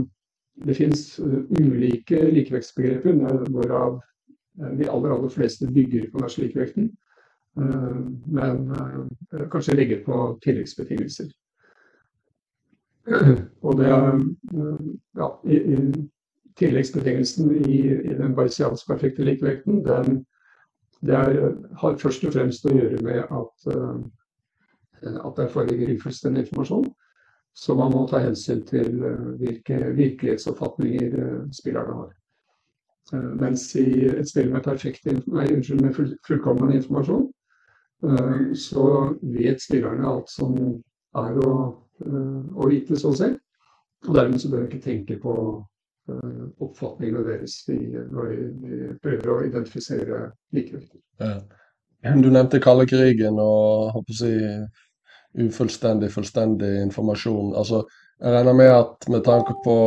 det 0.56 0.76
finnes 0.78 1.20
eh, 1.20 1.40
ulike 1.50 2.32
likevektsbegreper, 2.32 3.14
hvorav 3.50 4.02
eh, 4.62 4.74
de 4.78 4.90
aller, 4.90 5.10
aller 5.16 5.30
fleste 5.30 5.68
bygger 5.68 6.10
på 6.12 6.22
norsk 6.22 6.44
likevekten, 6.44 6.92
eh, 7.58 8.02
men 8.26 8.68
kanskje 9.52 9.78
legger 9.78 10.04
på 10.06 10.20
tilleggsbetingelser. 10.46 11.32
Og 13.66 13.80
det 13.80 13.90
er 13.90 14.20
ja, 15.20 15.28
i, 15.44 15.58
i 15.58 15.80
tilleggsbetingelsen 16.56 17.50
i, 17.66 17.82
i 17.90 18.14
den 18.16 18.36
Bayasiansk 18.38 18.88
perfekte 18.88 19.26
likevekten, 19.28 19.82
den, 19.86 20.22
det 21.04 21.16
er, 21.20 21.56
har 21.82 21.98
først 22.00 22.24
og 22.28 22.34
fremst 22.36 22.66
å 22.66 22.74
gjøre 22.74 23.02
med 23.04 23.24
at, 23.28 23.66
at 25.04 25.40
det 25.40 25.50
foreligger 25.52 25.96
ufullstendig 25.98 26.46
informasjon. 26.46 26.88
Så 27.56 27.76
man 27.76 27.92
må 27.94 28.08
ta 28.10 28.22
hensyn 28.24 28.64
til 28.66 29.04
eh, 29.06 29.26
hvilke 29.42 29.78
virkelighetsoppfatninger 29.94 31.18
eh, 31.22 31.42
spillerne 31.54 31.98
har. 32.00 32.10
Eh, 33.14 33.30
mens 33.42 33.68
i 33.78 34.08
et 34.10 34.30
spill 34.30 34.50
med, 34.52 34.64
perfekt, 34.66 35.06
nei, 35.06 35.46
unnskyld, 35.54 35.84
med 35.84 35.94
full, 35.94 36.12
fullkommen 36.28 36.74
informasjon, 36.74 37.30
så 38.60 38.86
vet 39.32 39.62
spillerne 39.64 40.04
alt 40.04 40.28
som 40.28 40.58
er 40.60 41.38
å, 41.40 41.52
å 42.04 42.66
vite, 42.68 42.98
så 43.00 43.14
å 43.14 43.16
si. 43.16 43.30
Og 44.10 44.18
dermed 44.18 44.42
så 44.44 44.50
bør 44.52 44.66
vi 44.66 44.74
ikke 44.74 44.84
tenke 44.84 45.16
på 45.24 45.36
oppfatningene 46.08 47.24
deres 47.28 47.58
når 47.70 48.32
vi 48.32 48.80
prøver 49.04 49.30
å 49.32 49.42
identifisere 49.48 50.24
likevekter. 50.56 51.00
Ja. 51.24 51.36
Du 52.20 52.28
nevnte 52.28 52.60
kalde 52.60 52.86
krigen 52.90 53.40
og 53.40 53.94
håper 53.96 54.12
å 54.12 54.18
si, 54.18 54.34
ufullstendig, 55.40 56.12
fullstendig 56.14 56.74
informasjon. 56.84 57.54
Altså, 57.58 57.86
jeg 58.20 58.34
regner 58.36 58.58
med 58.58 58.72
at 58.74 59.08
med 59.10 59.24
tanke 59.26 59.56
på 59.64 59.78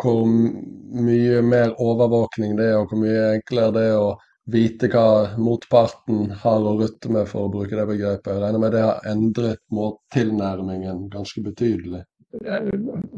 hvor 0.00 0.22
mye 0.24 1.40
mer 1.44 1.74
overvåkning 1.82 2.54
det 2.56 2.70
er, 2.70 2.78
og 2.80 2.88
hvor 2.88 3.02
mye 3.02 3.34
enklere 3.34 3.74
det 3.76 3.82
er 3.90 3.98
å 3.98 4.14
vite 4.50 4.88
hva 4.90 5.36
motparten 5.38 6.30
har 6.42 6.64
å 6.64 6.76
rutte 6.78 7.10
med, 7.12 7.28
for 7.28 7.46
å 7.46 7.52
bruke 7.52 7.76
det 7.76 7.86
begrepet. 7.90 8.30
Jeg 8.32 8.42
regner 8.42 8.62
med 8.62 8.72
det 8.74 8.86
har 8.86 9.10
endret 9.10 9.60
tilnærmingen 10.14 11.04
ganske 11.12 11.44
betydelig. 11.44 12.02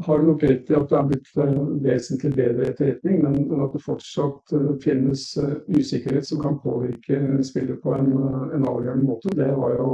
Har 0.05 0.21
nok 0.23 0.43
rett 0.43 0.69
i 0.71 0.75
at 0.75 0.89
det 0.89 0.97
er 0.97 1.09
blitt 1.09 1.27
eh, 1.37 1.57
vesentlig 1.85 2.31
bedre 2.33 2.71
etterretning, 2.71 3.19
men 3.21 3.61
at 3.61 3.75
det 3.75 3.83
fortsatt 3.85 4.53
eh, 4.57 4.71
finnes 4.81 5.25
eh, 5.37 5.59
usikkerhet 5.69 6.25
som 6.25 6.41
kan 6.41 6.57
påvirke 6.63 7.19
spillet 7.45 7.77
på 7.83 7.93
en, 7.93 8.09
en 8.57 8.65
avgjørende 8.71 9.05
måte, 9.05 9.35
det 9.37 9.51
var 9.53 9.77
jo 9.77 9.91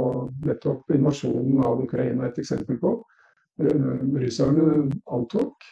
nettopp 0.48 0.96
invasjonen 0.96 1.60
av 1.68 1.84
Ukraina 1.84 2.30
et 2.30 2.40
eksempel 2.40 2.80
på. 2.80 2.96
Russerne 3.60 4.86
antok, 5.12 5.66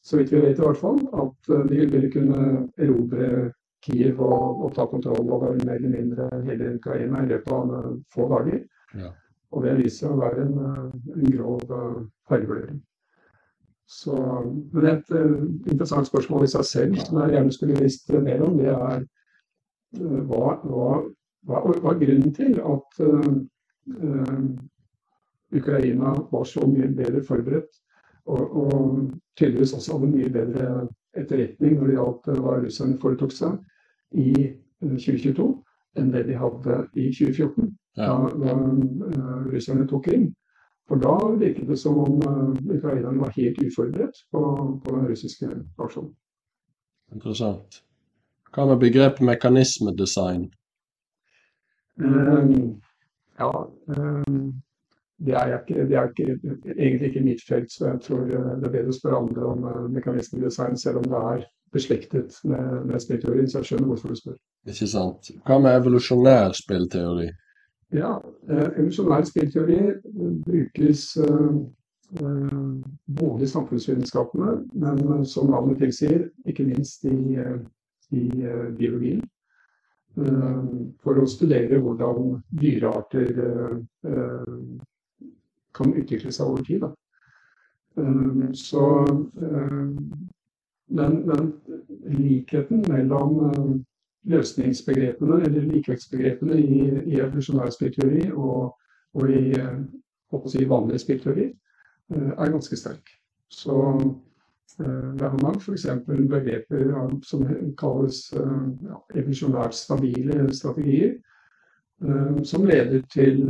så 0.00 0.16
vidt 0.16 0.30
vi 0.32 0.38
vet 0.40 0.56
i 0.56 0.64
hvert 0.64 0.78
fall, 0.80 0.96
at 1.20 1.50
de 1.68 1.80
ville 1.92 2.08
kunne 2.14 2.44
erobre 2.80 3.50
Kiev 3.84 4.22
og, 4.24 4.62
og 4.64 4.72
ta 4.78 4.86
kontroll 4.88 5.28
over 5.28 5.58
mer 5.66 5.76
eller 5.76 5.92
mindre 5.92 6.30
hele 6.46 6.78
Ukraina 6.78 7.20
i 7.20 7.28
løpet 7.34 7.52
av 7.52 7.74
få 8.14 8.30
dager. 8.32 8.62
Ja. 8.96 9.12
Og 9.50 9.64
det 9.66 9.78
viser 9.80 10.04
seg 10.04 10.14
å 10.14 10.20
være 10.20 10.46
en, 10.46 10.54
eh, 10.66 11.14
en 11.16 11.34
grov 11.34 11.64
fargebløring. 11.66 12.08
feilvurdering. 12.30 12.80
Så, 13.90 14.14
men 14.72 14.84
et 14.86 15.08
uh, 15.10 15.40
interessant 15.66 16.06
spørsmål 16.06 16.44
i 16.46 16.50
seg 16.52 16.66
selv 16.68 16.98
som 17.02 17.16
jeg 17.18 17.32
gjerne 17.34 17.54
skulle 17.56 17.80
visst 17.82 18.12
mer 18.22 18.44
om, 18.46 18.58
det 18.60 18.68
er 18.70 19.00
uh, 19.98 20.20
hva, 20.28 20.52
hva, 20.62 20.90
hva, 21.48 21.62
hva, 21.72 21.94
er 21.94 21.98
grunnen 22.04 22.34
til 22.36 22.60
at 22.60 23.00
uh, 23.02 24.44
Ukraina 25.58 26.12
var 26.30 26.46
så 26.46 26.62
mye 26.70 26.92
bedre 26.94 27.24
forberedt, 27.26 27.80
og, 28.30 28.56
og 28.62 28.78
tydeligvis 29.40 29.74
også 29.74 29.98
hadde 29.98 30.12
mye 30.12 30.30
bedre 30.38 30.68
etterretning 31.18 31.74
når 31.80 31.90
det 31.90 31.96
gjaldt 31.98 32.30
hva 32.44 32.56
russerne 32.62 33.00
foretok 33.02 33.34
seg 33.34 33.58
i 34.14 34.30
2022, 34.86 35.48
enn 35.98 36.12
det 36.14 36.26
de 36.28 36.36
hadde 36.38 36.76
i 36.94 37.08
2014 37.10 37.70
da, 37.98 38.12
da 38.42 38.54
uh, 38.54 39.46
russerne 39.50 39.86
tok 39.90 40.04
Krim. 40.06 40.28
For 40.88 40.98
da 40.98 41.16
virket 41.38 41.68
det 41.68 41.78
som 41.78 41.98
om 41.98 42.20
uh, 42.22 42.76
ukrainerne 42.76 43.20
var 43.20 43.34
helt 43.36 43.58
uforberedt 43.62 44.22
på, 44.30 44.42
på 44.84 44.96
den 44.96 45.08
russiske 45.10 45.50
aksjonen. 45.78 46.12
Interessant. 47.14 47.82
Hva 48.54 48.66
med 48.66 48.80
begrepet 48.82 49.26
mekanismedesign? 49.26 50.48
Um, 52.00 52.80
Ja, 53.40 53.70
det 55.26 55.34
er, 55.36 55.58
ikke, 55.58 55.86
det 55.88 55.96
er 55.96 56.08
ikke, 56.08 56.38
egentlig 56.76 57.08
ikke 57.08 57.24
mitt 57.24 57.42
felt, 57.48 57.72
så 57.72 57.90
jeg 57.90 58.00
tror 58.06 58.22
det 58.30 58.68
er 58.68 58.72
bedre 58.72 58.92
å 58.92 58.96
spørre 58.96 59.18
andre 59.20 59.48
om 59.50 59.66
mekanismer 59.92 60.40
i 60.40 60.46
design, 60.46 60.78
selv 60.80 61.02
om 61.02 61.08
det 61.12 61.20
er 61.32 61.42
beslektet 61.72 62.38
med, 62.44 62.86
med 62.88 63.02
spillteori. 63.04 63.44
Så 63.46 63.60
jeg 63.60 63.68
skjønner 63.68 63.90
hvorfor 63.90 64.08
du 64.14 64.16
spør. 64.16 64.38
Ikke 64.68 64.88
sant. 64.88 65.30
Hva 65.46 65.58
med 65.60 65.76
evolusjonær 65.82 66.56
spillteori? 66.56 67.28
Ja, 67.96 68.14
evolusjonær 68.48 69.26
spillteori 69.28 69.80
brukes 70.46 71.04
både 73.20 73.44
i 73.44 73.50
samfunnsvitenskapene, 73.50 74.54
men 74.72 75.26
som 75.28 75.52
navnet 75.52 75.78
tilsier, 75.84 76.24
ikke 76.48 76.66
minst 76.66 77.04
i, 77.04 77.36
i 78.16 78.24
biologien. 78.78 79.20
For 81.04 81.20
å 81.22 81.28
studere 81.30 81.78
hvordan 81.78 82.40
dyrearter 82.50 83.28
kan 85.74 85.94
utvikle 85.94 86.32
seg 86.32 86.46
over 86.46 86.64
tid. 86.66 86.86
Så 88.56 88.84
den, 90.90 91.28
den 91.28 91.52
likheten 92.18 92.84
mellom 92.88 93.84
løsningsbegrepene, 94.30 95.40
eller 95.44 95.60
likevektsbegrepene 95.60 96.58
i, 96.60 96.80
i 97.14 97.20
evolusjonær 97.20 97.70
spillteori 97.72 98.30
og, 98.30 98.74
og 99.14 99.30
i 99.30 99.54
si, 100.50 100.66
vanlig 100.68 101.00
spillteori, 101.00 101.46
er 102.10 102.52
ganske 102.52 102.76
sterk. 102.76 103.14
Så 103.50 103.76
det 104.78 105.24
er 105.26 105.42
mange 105.42 105.60
f.eks. 105.60 105.86
begreper 106.06 106.92
som 107.26 107.46
kalles 107.78 108.22
ja, 108.34 109.00
evolusjonært 109.14 109.74
stabile 109.74 110.46
strategier, 110.54 111.16
som 112.44 112.64
leder 112.64 113.02
til 113.12 113.42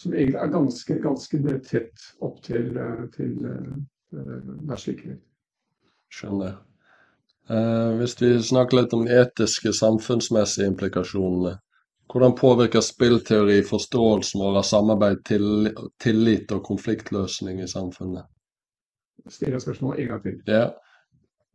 Som 0.00 0.14
egentlig 0.14 0.40
er 0.42 0.52
ganske, 0.52 0.98
ganske 1.02 1.58
tett 1.68 2.06
opp 2.24 2.40
til, 2.42 2.74
til 3.14 3.34
verdslighet. 4.10 5.20
Skjønner. 6.14 6.56
Eh, 7.50 7.90
hvis 7.98 8.16
vi 8.22 8.30
snakker 8.42 8.80
litt 8.80 8.94
om 8.96 9.04
de 9.04 9.16
etiske, 9.20 9.72
samfunnsmessige 9.76 10.70
implikasjonene. 10.72 11.58
Hvordan 12.12 12.34
påvirker 12.38 12.84
spillteori 12.84 13.58
forståelsen 13.66 14.40
vår 14.40 14.58
av 14.60 14.66
samarbeid, 14.68 15.22
til, 15.28 15.70
tillit 16.00 16.52
og 16.54 16.62
konfliktløsning 16.64 17.62
i 17.64 17.68
samfunnet? 17.68 18.28
Stiller 19.28 19.60
spørsmålet 19.60 20.02
en 20.02 20.10
gang 20.12 20.22
til. 20.24 20.40
Ja. 20.48 20.66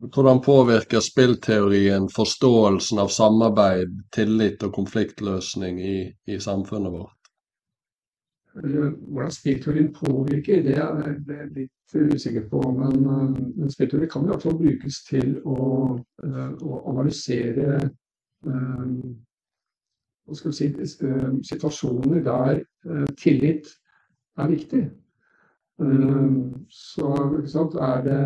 Hvordan 0.00 0.40
påvirker 0.42 1.02
spillteorien 1.04 2.08
forståelsen 2.12 2.98
av 3.02 3.10
samarbeid, 3.14 3.94
tillit 4.14 4.62
og 4.66 4.74
konfliktløsning 4.74 5.80
i, 5.80 5.96
i 6.26 6.38
samfunnet 6.40 6.94
vårt? 6.94 7.19
Hvordan 8.54 9.30
spillteorien 9.30 9.92
påvirker, 9.94 10.62
det 10.62 10.76
er 10.78 10.96
jeg 11.28 11.50
litt 11.54 11.94
usikker 12.14 12.48
på. 12.50 12.62
Men, 12.74 13.04
men 13.56 13.70
spillteori 13.70 14.08
kan 14.10 14.26
i 14.26 14.32
hvert 14.32 14.42
fall 14.42 14.58
brukes 14.58 15.02
til 15.06 15.36
å, 15.46 15.58
å 15.94 16.80
analysere 16.90 17.78
si, 20.50 20.70
situasjoner 21.52 22.24
der 22.26 22.62
tillit 23.20 23.70
er 24.38 24.50
viktig. 24.50 24.84
Så 26.70 27.12
er 27.80 28.02
det 28.06 28.22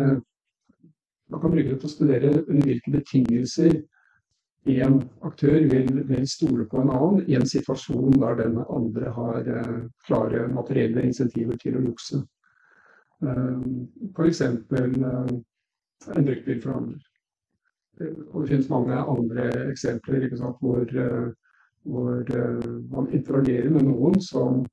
Man 1.25 1.41
kan 1.41 1.49
bruke 1.49 1.71
det 1.71 1.79
til 1.81 1.89
å 1.89 1.89
studere 1.89 2.31
under 2.43 2.67
hvilke 2.69 2.91
betingelser 2.93 3.71
én 4.65 5.01
aktør 5.21 5.59
vil, 5.69 6.03
vil, 6.09 6.27
stole 6.27 6.65
på 6.65 6.81
en 6.81 6.89
annen 6.89 7.25
i 7.29 7.35
en 7.37 7.45
situasjon 7.45 8.17
der 8.17 8.39
den 8.39 8.57
andre 8.65 9.11
har 9.13 9.49
uh, 9.49 9.81
klare 10.07 10.47
materielle 10.49 11.03
insentiver 11.05 11.57
til 11.61 11.77
å 11.77 11.83
jukse. 11.85 12.21
Uh, 13.21 13.61
F.eks. 14.15 14.41
Uh, 14.41 15.29
en 16.15 16.25
bruktbilforhandler. 16.25 17.03
Og 18.33 18.41
det 18.41 18.49
finnes 18.49 18.69
mange 18.69 18.97
andre 18.97 19.45
eksempler 19.69 20.25
sant, 20.35 20.57
hvor, 20.59 20.89
hvor 21.87 22.31
man 22.91 23.07
interagerer 23.15 23.69
med 23.71 23.85
noen 23.87 24.19
som 24.21 24.65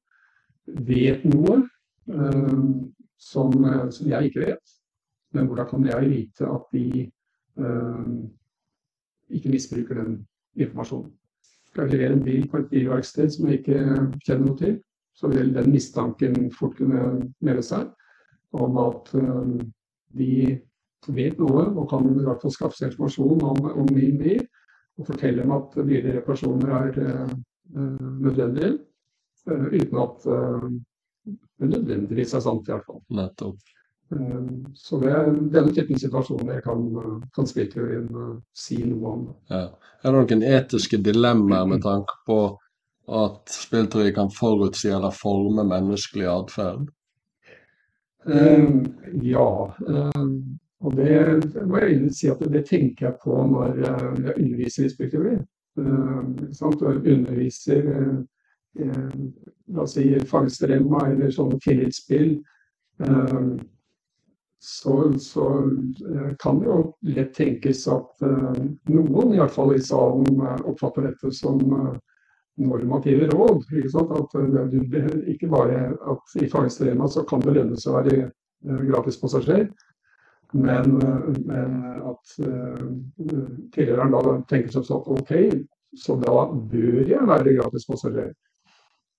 vet 0.88 1.22
noe 1.30 1.60
som, 3.22 3.54
som, 3.54 4.10
jeg 4.10 4.26
ikke 4.26 4.42
vet. 4.42 4.74
Men 5.38 5.46
hvordan 5.46 5.70
kan 5.70 5.86
jeg 5.86 6.10
vite 6.10 6.50
at 6.50 6.66
de 6.74 7.06
ikke 9.32 9.52
misbruker 9.52 9.98
den 10.00 10.16
informasjonen. 10.56 11.10
Skal 11.72 11.86
jeg 11.86 11.94
levere 11.94 12.16
en 12.18 12.24
bil 12.24 12.48
på 12.50 12.60
et 12.60 12.68
bilverksted 12.70 13.30
som 13.32 13.48
jeg 13.48 13.60
ikke 13.60 13.78
kjenner 14.26 14.44
noe 14.44 14.58
til, 14.60 14.74
så 15.16 15.28
vil 15.32 15.54
den 15.54 15.72
mistanken 15.72 16.50
fort 16.52 16.76
kunne 16.76 17.30
melde 17.44 17.64
seg 17.64 17.88
om 18.52 18.76
at 18.82 19.12
uh, 19.16 19.54
de 20.12 20.32
vet 21.08 21.40
noe 21.40 21.64
og 21.70 21.88
kan 21.90 22.04
i 22.10 22.24
hvert 22.26 22.44
fall 22.44 22.52
skaffe 22.52 22.78
seg 22.78 22.90
informasjon 22.90 23.44
om, 23.48 23.62
om 23.72 23.88
min 23.88 24.18
bil 24.20 24.42
og 25.00 25.08
fortelle 25.08 25.40
dem 25.40 25.54
at 25.56 25.76
dyre 25.78 26.16
reparasjoner 26.18 26.74
er 26.78 26.98
uh, 27.00 27.36
nødvendige, 27.72 28.74
uh, 29.48 29.68
uten 29.72 30.02
at 30.04 30.26
det 31.62 31.70
nødvendigvis 31.70 32.34
er 32.34 32.44
sant, 32.44 32.68
i 32.68 32.74
hvert 32.74 32.84
fall. 32.88 33.00
Nettopp. 33.14 33.72
Eh, 34.12 34.40
så 34.74 34.98
det 35.00 35.10
er 35.10 35.30
denne 35.54 35.72
typen 35.74 36.00
situasjoner 36.00 36.58
jeg 36.58 36.64
kan, 36.66 36.82
kan 37.34 37.48
spillteorien 37.48 38.08
uh, 38.14 38.34
si 38.56 38.80
noe 38.84 39.12
om. 39.12 39.22
Ja. 39.52 39.68
Er 40.02 40.12
det 40.12 40.18
noen 40.18 40.44
etiske 40.46 40.98
dilemmaer 41.04 41.68
med 41.70 41.84
tanke 41.84 42.16
på 42.26 42.40
at 43.12 43.52
spillteori 43.52 44.12
kan 44.14 44.30
forutsi 44.32 44.90
eller 44.92 45.14
forme 45.14 45.64
menneskelig 45.68 46.28
atferd? 46.30 46.90
Uh, 48.26 48.82
ja. 49.22 49.48
Uh, 49.86 50.28
og 50.82 50.96
det 50.98 51.64
må 51.70 51.78
jeg 51.82 52.12
si 52.14 52.30
at 52.30 52.42
det 52.52 52.64
tenker 52.66 53.08
jeg 53.08 53.18
på 53.22 53.38
når 53.48 53.82
jeg 53.84 54.36
underviser 54.36 54.86
i 54.86 54.92
spillteori. 54.92 55.36
Uh, 55.78 56.26
underviser 56.82 57.86
la 58.72 59.84
oss 59.84 59.94
si 59.94 60.08
fangstremma 60.28 61.04
eller 61.10 61.30
sånne 61.32 61.58
tillitsspill. 61.62 62.34
Så, 64.64 65.18
så 65.18 65.58
eh, 66.14 66.34
kan 66.38 66.60
det 66.60 66.66
jo 66.68 66.76
lett 67.02 67.32
tenkes 67.34 67.80
at 67.90 68.22
uh, 68.22 68.58
noen, 68.94 69.32
i 69.34 69.40
hvert 69.40 69.50
fall 69.50 69.72
i 69.74 69.80
salen, 69.82 70.38
uh, 70.38 70.60
oppfatter 70.70 71.08
dette 71.08 71.32
som 71.34 71.58
normative 72.62 73.26
råd. 73.32 73.64
At 74.20 74.36
du, 74.70 74.78
ikke 75.32 75.50
bare 75.50 75.80
at 76.14 76.36
i 76.38 76.46
fangstdilemma 76.52 77.10
så 77.10 77.24
kan 77.26 77.42
det 77.42 77.56
lønne 77.56 77.80
seg 77.80 77.90
å 77.90 77.96
være 77.96 78.30
gratispassasjer, 78.92 79.66
men, 80.54 80.94
men 81.48 81.76
at 82.12 82.34
tilhøreren 83.74 84.14
da 84.14 84.36
tenker 84.52 84.76
som 84.76 84.86
sånn 84.86 85.16
OK, 85.16 85.32
så 85.98 86.14
da 86.22 86.44
bør 86.52 87.02
jeg 87.08 87.30
være 87.32 87.56
gratispassasjer. 87.58 88.30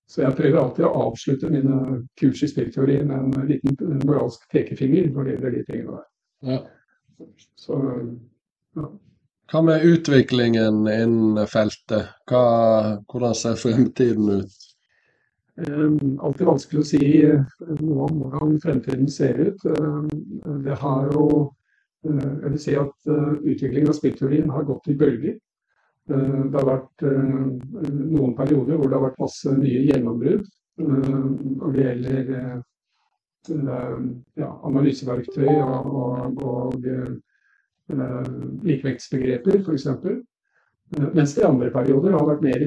Så 0.10 0.22
jeg 0.22 0.36
prøver 0.38 0.60
alltid 0.60 0.86
å 0.86 0.94
avslutte 1.08 1.50
mine 1.50 2.02
kurs 2.20 2.44
i 2.44 2.50
spillteori 2.52 3.00
med 3.08 3.38
en 3.40 3.48
liten 3.50 3.78
moralsk 4.04 4.44
pekefinger 4.52 5.08
når 5.14 5.24
det 5.24 5.36
gjelder 5.36 5.56
de 5.56 5.64
tingene 5.70 5.96
der. 5.96 6.10
Ja. 6.50 6.60
Så, 7.56 7.80
ja. 8.76 8.90
Hva 9.54 9.62
med 9.64 9.86
utviklingen 9.88 10.84
innen 10.90 11.48
feltet? 11.50 12.12
Hva, 12.30 12.44
hvordan 13.12 13.36
ser 13.38 13.58
fremtiden 13.60 14.30
ut? 14.42 14.70
Um, 15.54 16.16
alltid 16.26 16.48
vanskelig 16.50 16.82
å 16.82 16.88
si 16.88 17.00
noe 17.78 18.08
om 18.08 18.22
hvordan 18.24 18.56
fremtiden 18.64 19.10
ser 19.12 19.38
ut. 19.38 19.66
Um, 19.78 20.08
det 20.66 20.80
har 20.82 21.12
jo 21.14 21.26
uh, 21.46 22.32
Jeg 22.42 22.48
vil 22.48 22.62
si 22.64 22.74
at 22.80 22.96
uh, 23.12 23.36
utviklingen 23.38 23.92
av 23.92 24.00
spillteorien 24.00 24.50
har 24.50 24.66
gått 24.66 24.90
i 24.90 24.98
bølger. 24.98 25.38
Eh, 26.12 26.46
det 26.52 26.60
har 26.60 26.68
vært 26.68 27.06
eh, 27.08 27.28
noen 28.12 28.34
perioder 28.36 28.76
hvor 28.76 28.90
det 28.90 28.98
har 28.98 29.06
vært 29.06 29.22
masse 29.24 29.54
nye 29.56 29.84
gjennombrudd 29.88 30.44
eh, 30.44 30.88
når 31.62 31.76
det 31.76 31.86
gjelder 31.86 32.32
ja, 34.40 34.50
analyseverktøy 34.64 35.50
og, 35.52 35.88
og, 36.00 36.44
og 36.48 36.86
likevektsbegreper, 38.64 39.58
f.eks. 39.60 39.90
Mens 41.12 41.34
det 41.36 41.44
i 41.44 41.48
andre 41.50 41.68
perioder 41.74 42.16
har 42.16 42.24
vært 42.30 42.46
mer, 42.46 42.64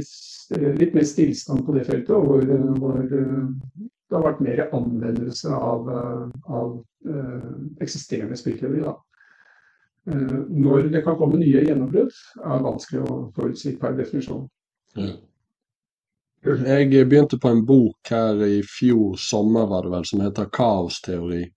litt 0.76 0.92
mer 0.92 1.06
stillstand 1.08 1.64
på 1.64 1.78
det 1.78 1.86
feltet, 1.88 2.12
hvor, 2.12 2.44
hvor 2.76 3.00
det 3.08 4.18
har 4.18 4.26
vært 4.26 4.44
mer 4.44 4.66
anvendelse 4.66 5.48
av, 5.56 5.88
av 6.44 6.76
eksisterende 7.80 8.36
spillteori. 8.36 8.84
Eh, 10.06 10.36
når 10.66 10.90
det 10.94 11.02
kan 11.04 11.18
komme 11.18 11.40
nye 11.40 11.64
gjennombrudd, 11.66 12.12
er 12.42 12.66
vanskelig 12.66 13.02
å 13.04 13.16
forutsi 13.36 13.76
per 13.80 13.96
definisjon. 13.98 14.46
Ja. 14.96 15.14
Jeg 16.46 17.08
begynte 17.10 17.40
på 17.42 17.50
en 17.50 17.64
bok 17.66 18.12
her 18.12 18.38
i 18.46 18.60
fjor 18.62 19.16
sommer, 19.18 19.66
var 19.66 19.82
det 19.82 19.90
vel, 19.96 20.04
som 20.06 20.20
heter 20.22 20.46
'Kaosteori'. 20.46 21.50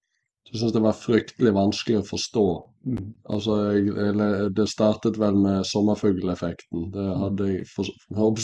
Jeg 0.50 0.60
syns 0.60 0.74
det 0.74 0.82
var 0.82 0.97
fryktelig 0.97 1.54
vanskelig 1.54 2.00
å 2.00 2.08
forstå 2.08 2.47
Mm. 2.86 3.14
Altså, 3.30 3.56
jeg, 3.72 3.88
eller, 3.88 4.50
det 4.50 4.70
startet 4.70 5.20
vel 5.20 5.36
med 5.36 5.66
sommerfugleffekten. 5.68 6.91
Det 6.93 7.08
hadde 7.24 7.47
jeg, 7.52 7.66
for, 7.76 7.89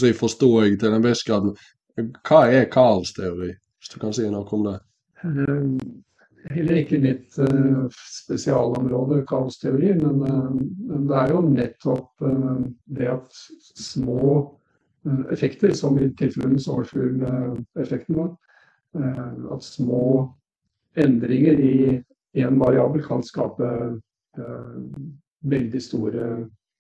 jeg 0.06 0.16
forsto 0.20 0.50
jeg 0.64 0.80
til 0.80 0.96
en 0.96 1.06
viss 1.06 1.24
grad. 1.28 1.54
Hva 2.28 2.42
er 2.52 2.68
kaosteori, 2.72 3.54
hvis 3.56 3.94
du 3.94 4.00
kan 4.02 4.16
si 4.16 4.28
noe 4.28 4.48
om 4.58 4.66
det? 4.68 4.76
Heller 6.54 6.78
ikke 6.78 7.00
mitt 7.02 7.38
eh, 7.42 7.86
spesialområde, 7.90 9.24
kaosteori, 9.30 9.96
men, 9.98 10.22
eh, 10.22 10.52
men 10.92 11.08
det 11.10 11.18
er 11.18 11.32
jo 11.34 11.42
nettopp 11.48 12.26
eh, 12.28 12.60
det 12.98 13.08
at 13.16 13.40
små 13.80 14.28
effekter, 15.34 15.74
som 15.78 15.98
i 16.02 16.10
tilfellet 16.18 16.54
med 16.54 16.62
eh, 18.98 19.32
at 19.54 19.66
små 19.66 20.06
endringer 20.98 21.62
i 21.62 21.78
én 22.36 22.60
variabel 22.60 23.04
kan 23.06 23.24
skape 23.24 23.68
veldig 25.46 25.82
store 25.82 26.26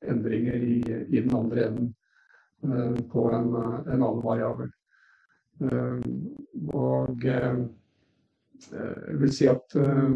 endringer 0.03 0.55
i, 0.55 0.79
i 1.09 1.21
den 1.21 1.35
andre 1.35 1.67
enden 1.69 1.93
på 3.11 3.27
en, 3.31 3.53
en 3.55 3.93
annen 3.93 4.23
variabel. 4.23 4.71
Og 6.73 7.23
jeg 8.71 9.19
vil 9.21 9.33
si 9.33 9.47
at 9.51 9.75
eh, 9.79 10.15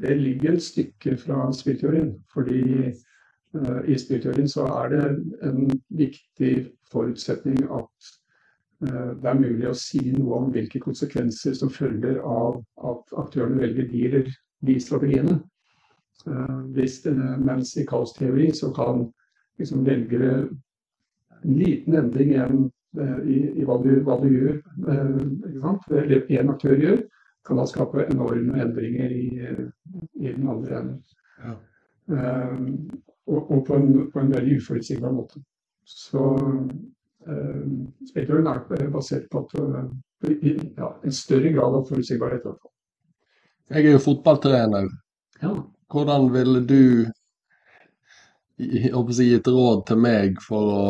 det 0.00 0.16
ligger 0.20 0.52
et 0.52 0.62
stykke 0.62 1.16
fra 1.16 1.52
spillteorien. 1.52 2.14
Fordi 2.32 2.60
eh, 2.86 3.80
i 3.88 3.98
spillteorien 3.98 4.48
så 4.48 4.66
er 4.66 4.94
det 4.94 5.02
en 5.48 5.70
viktig 5.88 6.54
forutsetning 6.92 7.64
at 7.64 8.12
eh, 8.86 9.12
det 9.22 9.30
er 9.32 9.40
mulig 9.40 9.68
å 9.70 9.76
si 9.78 10.02
noe 10.12 10.40
om 10.42 10.52
hvilke 10.54 10.82
konsekvenser 10.84 11.56
som 11.58 11.72
følger 11.72 12.20
av 12.20 12.60
at 12.92 13.18
aktørene 13.24 13.62
velger 13.62 13.90
de 13.92 14.06
eller 14.10 14.32
de 14.66 14.78
strategiene. 14.80 15.40
Eh, 16.26 16.60
hvis 16.76 17.02
mens 17.38 17.76
i 17.76 17.86
kaosteori 17.88 18.52
så 18.54 18.72
kan 18.76 19.06
liksom 19.58 19.84
velgere 19.86 20.48
en 21.46 21.58
liten 21.58 21.94
endring 21.94 22.32
i, 22.34 22.38
eh, 22.38 23.18
i, 23.28 23.64
hva, 23.64 23.78
du, 23.82 23.92
hva 24.04 24.18
du 24.20 24.28
gjør, 24.30 24.56
eh, 24.88 26.00
eller 26.00 26.32
én 26.38 26.52
aktør 26.52 26.76
gjør, 26.80 27.04
kan 27.46 27.60
da 27.60 27.66
skape 27.66 28.06
enorme 28.10 28.60
endringer 28.62 29.12
i, 29.14 29.26
i 30.20 30.32
den 30.32 30.48
andre 30.48 30.80
enden. 30.80 31.02
Ja. 31.42 31.54
Um, 32.06 32.66
og, 33.26 33.50
og 33.50 33.66
på, 33.66 33.76
en, 33.76 34.10
på 34.12 34.20
en 34.22 34.32
veldig 34.34 34.58
uforutsigbar 34.60 35.14
måte. 35.14 35.42
Så 35.86 36.22
uh, 37.26 37.64
Spektrum 38.10 38.46
er 38.46 38.90
basert 38.90 39.28
på 39.30 39.44
at, 39.44 39.56
ja, 40.78 40.90
en 41.04 41.14
større 41.14 41.52
grad 41.54 41.80
av 41.80 41.86
forutsigbarhet. 41.88 42.46
Jeg 43.70 43.82
er 43.84 43.96
jo 43.96 44.02
fotballtrener. 44.02 44.88
Ja. 45.42 45.52
Hvordan 45.92 46.30
ville 46.34 46.62
du 46.66 46.82
si, 48.56 49.28
gitt 49.30 49.50
råd 49.50 49.84
til 49.90 50.00
meg 50.00 50.40
for 50.42 50.72
å 50.72 50.86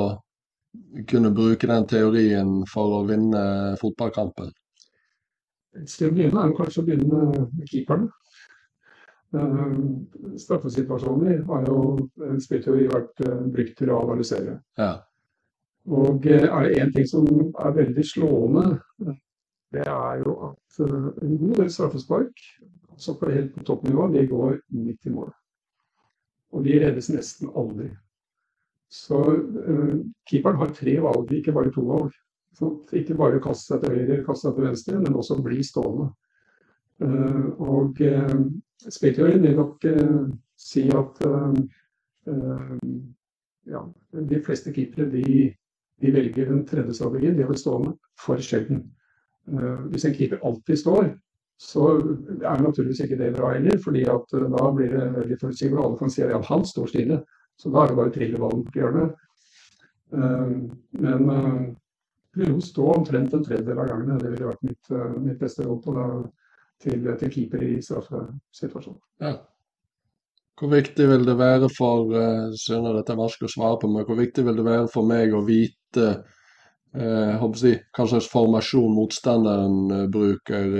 kunne 1.08 1.32
bruke 1.34 1.68
den 1.68 1.88
teorien 1.88 2.60
for 2.70 3.00
å 3.00 3.02
vinne 3.08 3.42
fotballkampen? 3.80 4.52
Et 5.76 5.90
sted 5.90 6.10
å 6.10 6.14
begynne 6.14 6.42
er 6.42 6.54
kanskje 6.56 6.82
å 6.82 6.86
begynne 6.86 7.26
med 7.32 7.66
keeperen. 7.70 8.08
Uh, 9.36 9.74
straffesituasjoner 10.38 11.42
har 11.48 11.66
jo 11.66 11.80
en 12.24 12.40
spillteori 12.40 12.86
vært 12.92 13.24
uh, 13.26 13.42
brukt 13.52 13.74
til 13.78 13.90
å 13.92 14.00
analysere. 14.04 14.60
Ja. 14.80 14.92
Og 15.86 16.26
er 16.30 16.46
det 16.46 16.78
én 16.80 16.92
ting 16.94 17.06
som 17.06 17.26
er 17.28 17.74
veldig 17.76 18.04
slående, 18.06 18.64
det 19.74 19.84
er 19.86 20.22
jo 20.22 20.36
at 20.48 20.80
en 20.80 21.36
god 21.42 21.60
del 21.60 21.70
straffespark, 21.70 22.42
altså 22.94 23.14
på 23.18 23.30
helt 23.30 23.52
på 23.54 23.66
toppnivå, 23.66 24.08
de 24.14 24.24
går 24.30 24.56
midt 24.78 25.06
i 25.06 25.14
mål. 25.14 25.30
Og 26.54 26.64
de 26.66 26.78
reddes 26.80 27.10
nesten 27.12 27.50
aldri. 27.54 27.90
Så 28.90 29.18
uh, 29.18 29.94
keeperen 30.30 30.62
har 30.62 30.74
tre 30.74 30.96
valg, 31.02 31.34
ikke 31.34 31.54
bare 31.54 31.74
to 31.74 31.84
valg. 31.86 32.14
Ikke 32.96 33.16
bare 33.18 33.42
kaste 33.44 33.74
seg 33.74 33.82
til 33.82 33.98
høyre 33.98 34.22
kaste 34.24 34.48
seg 34.48 34.56
til 34.56 34.66
venstre, 34.70 35.00
men 35.02 35.18
også 35.18 35.36
bli 35.44 35.64
stående. 35.64 36.08
Uh, 36.96 37.50
og 37.60 37.98
uh, 38.00 38.38
spillteorien 38.88 39.42
vil 39.44 39.58
nok 39.58 39.84
uh, 39.84 40.30
si 40.56 40.86
at 40.88 41.20
ja, 43.66 43.80
de 44.30 44.38
fleste 44.42 44.72
keepere 44.72 45.04
de, 45.12 45.22
de, 46.00 46.12
velger 46.14 46.48
den 46.48 46.64
tredje 46.66 46.96
strategien, 46.96 47.36
de 47.36 47.44
å 47.44 47.50
bli 47.50 47.58
stående, 47.60 47.92
for 48.18 48.40
sjelden. 48.42 48.80
hvis 49.92 50.06
en 50.08 50.14
keeper 50.16 50.40
alltid 50.42 50.80
står, 50.80 51.10
så 51.60 51.84
er 52.40 52.64
naturligvis 52.64 53.04
ikke 53.04 53.18
det 53.20 53.30
bra 53.36 53.52
heller, 53.52 53.78
fordi 53.84 54.02
at 54.10 54.34
da 54.56 54.64
blir 54.74 54.90
det 54.96 55.04
veldig 55.20 55.38
forutsigbart. 55.40 55.84
Alle 55.84 56.00
kan 56.00 56.10
si 56.10 56.24
at 56.24 56.50
han 56.50 56.66
står 56.66 56.90
stille, 56.90 57.20
så 57.60 57.70
da 57.70 57.84
er 57.84 57.92
det 57.92 57.98
bare 58.00 58.10
å 58.10 58.16
trille 58.16 58.42
ballen 58.42 58.64
på 58.66 58.80
hjørnet. 58.80 59.14
men 60.10 61.76
jo 62.44 62.60
stå 62.60 62.86
omtrent 62.98 63.34
en 63.34 63.44
tredjedel 63.44 63.80
av 63.80 63.88
gangene. 63.90 64.18
Det 64.20 64.32
ville 64.32 64.50
vært 64.50 64.64
mitt, 64.66 64.90
mitt 65.24 65.38
beste 65.40 65.64
råd 65.64 65.82
på 65.84 65.94
da, 65.96 66.06
til, 66.82 67.06
til 67.20 67.32
keeper 67.32 67.62
i 67.64 67.76
straffesituasjonen. 67.84 69.00
Ja. 69.24 69.36
Hvor 70.56 70.72
viktig 70.72 71.08
vil 71.10 71.26
det 71.28 71.36
være 71.36 71.68
for 71.68 72.12
uh, 72.16 72.52
skjønner 72.56 72.96
dette 72.96 73.12
er 73.12 73.20
vanskelig 73.20 73.50
å 73.50 73.54
svare 73.58 73.80
på, 73.80 73.90
men 73.92 74.06
hvor 74.08 74.16
viktig 74.16 74.44
vil 74.46 74.56
det 74.56 74.64
være 74.64 74.88
for 74.88 75.08
meg 75.08 75.34
å 75.36 75.42
vite 75.44 76.06
uh, 76.96 77.44
jeg, 77.44 77.74
hva 77.92 78.06
slags 78.08 78.28
formasjon 78.32 78.96
motstanderen 78.96 79.76
uh, 79.92 80.06
bruker? 80.12 80.78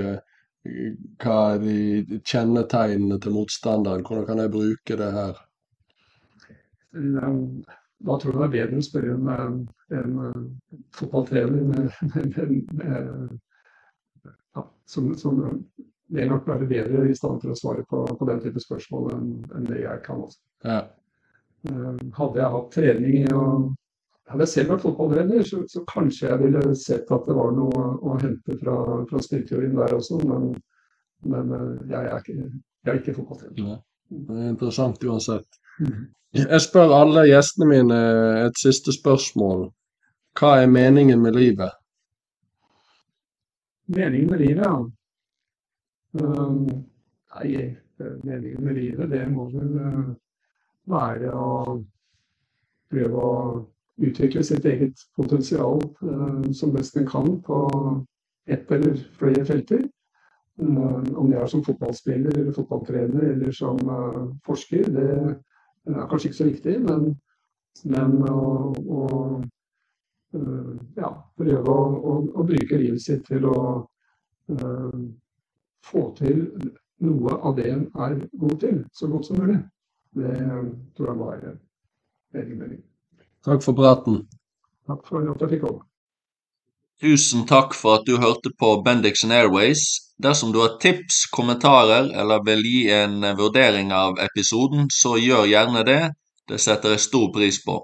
Hva 1.21 1.35
er 1.53 1.61
de 1.61 2.17
kjennetegnene 2.25 3.19
til 3.23 3.35
motstanderen? 3.37 4.01
Hvordan 4.03 4.25
kan 4.27 4.41
jeg 4.41 4.51
bruke 4.51 4.97
det 4.99 5.11
her? 5.13 5.37
Da 6.97 8.17
tror 8.17 8.33
jeg 8.33 8.39
det 8.41 8.47
er 8.47 8.55
bedre 8.57 8.81
å 8.81 8.87
spørre 8.87 9.13
en, 9.13 9.61
en, 9.95 10.19
en 10.29 10.47
fotballtrener 10.95 11.63
med, 11.63 11.91
med, 12.13 12.69
med, 12.73 13.39
ja, 14.55 14.63
som, 14.85 15.09
som 15.17 15.41
vil 16.07 16.29
nok 16.31 16.47
være 16.47 16.67
bedre 16.69 17.07
i 17.09 17.15
stand 17.15 17.41
til 17.41 17.53
å 17.53 17.57
svare 17.59 17.83
på, 17.89 18.03
på 18.19 18.29
den 18.29 18.39
type 18.43 18.61
spørsmål 18.63 19.11
enn, 19.15 19.33
enn 19.55 19.67
det 19.67 19.81
jeg 19.83 20.03
kan. 20.05 20.23
Også. 20.23 20.39
Ja. 20.63 20.79
Hadde 21.67 22.39
jeg 22.39 22.53
hatt 22.53 22.71
trening 22.75 23.19
i 23.23 23.27
å 23.35 23.43
hadde 24.27 24.43
jeg 24.43 24.51
selv 24.51 24.73
vært 24.73 24.83
fotballtrener, 24.83 25.43
så, 25.47 25.61
så, 25.71 25.83
kanskje 25.87 26.25
jeg 26.27 26.39
ville 26.41 26.63
sett 26.75 27.11
at 27.15 27.27
det 27.29 27.35
var 27.37 27.53
noe 27.55 27.83
å 28.03 28.15
hente 28.19 28.57
fra, 28.59 28.75
fra 29.07 29.21
styrketeorien 29.23 29.77
der 29.77 29.95
også, 29.95 30.19
men, 30.27 30.49
men 31.31 31.53
jeg, 31.87 32.01
er 32.01 32.17
ikke, 32.17 32.35
jeg, 32.35 32.89
er 32.91 32.99
ikke, 32.99 33.15
fotballtrener. 33.21 33.61
Ja. 33.61 33.77
Det 34.07 34.35
er 34.35 34.51
interessant 34.51 35.03
uansett. 35.07 35.61
Jeg 36.37 36.61
spør 36.61 36.93
alle 36.95 37.25
gjestene 37.29 37.69
mine 37.69 37.97
et 38.45 38.59
siste 38.59 38.93
spørsmål. 38.93 39.67
Hva 40.37 40.57
er 40.61 40.69
meningen 40.69 41.21
med 41.21 41.37
livet? 41.37 41.73
Meningen 43.87 44.29
med 44.29 44.43
livet, 44.43 44.63
ja. 44.65 44.75
Um, 46.17 46.67
nei, 47.37 47.75
meningen 48.23 48.63
med 48.63 48.75
livet, 48.75 49.09
det 49.11 49.23
må 49.31 49.47
vel 49.53 49.77
uh, 49.79 50.11
være 50.91 51.31
å 51.33 51.51
prøve 52.91 53.23
å 53.23 53.33
utvikle 54.03 54.43
sitt 54.45 54.65
eget 54.67 55.05
potensial 55.17 55.81
uh, 56.03 56.51
som 56.53 56.73
best 56.75 56.99
en 56.99 57.07
kan 57.07 57.37
på 57.47 57.61
ett 58.47 58.71
eller 58.71 58.99
flere 59.19 59.45
felter. 59.47 59.87
Uh, 60.61 61.01
om 61.15 61.31
det 61.31 61.39
er 61.39 61.49
som 61.49 61.63
fotballspiller 61.65 62.35
eller 62.35 62.55
fotballtrener 62.55 63.31
eller 63.31 63.55
som 63.55 63.79
forsker, 64.45 64.89
det 64.91 65.09
er 65.95 66.09
kanskje 66.09 66.29
ikke 66.29 66.39
så 66.39 66.49
viktig, 66.49 66.75
men, 66.87 67.05
men 67.91 68.17
å, 68.27 68.41
å 68.97 69.03
ja, 70.97 71.11
prøve 71.39 71.71
å, 71.71 71.85
å, 71.95 72.17
å, 72.33 72.45
bruke 72.47 72.79
livet 72.81 73.01
sitt 73.01 73.23
til 73.29 73.47
å 73.47 73.59
uh, 74.51 74.99
få 75.87 76.03
til 76.17 76.43
noe 77.05 77.37
av 77.45 77.55
det 77.57 77.69
en 77.71 77.85
er 78.03 78.17
god 78.41 78.59
til, 78.63 78.81
så 78.93 79.09
godt 79.11 79.29
som 79.29 79.39
mulig. 79.41 79.59
Det 80.17 80.33
tror 80.97 81.11
jeg 81.11 81.19
var 81.19 81.43
egen 82.41 82.57
mening. 82.57 82.81
Takk 83.45 83.61
for 83.63 83.77
praten. 83.77 84.23
Takk 84.89 85.05
for 85.07 85.21
at 85.21 85.43
jeg 85.43 85.55
fikk 85.55 85.67
komme. 85.67 85.85
Tusen 86.97 87.43
takk 87.45 87.75
for 87.77 87.99
at 87.99 88.07
du 88.07 88.15
hørte 88.17 88.49
på 88.57 88.69
Bendixen 88.85 89.31
Airways. 89.31 89.81
Dersom 90.17 90.49
du 90.53 90.63
har 90.63 90.79
tips, 90.81 91.27
kommentarer 91.29 92.09
eller 92.21 92.41
vil 92.47 92.63
gi 92.65 92.79
en 92.89 93.21
vurdering 93.37 93.91
av 93.93 94.17
episoden, 94.23 94.87
så 94.89 95.13
gjør 95.21 95.45
gjerne 95.45 95.83
det. 95.85 95.99
Det 96.49 96.57
setter 96.63 96.95
jeg 96.95 97.03
stor 97.05 97.29
pris 97.35 97.59
på. 97.67 97.75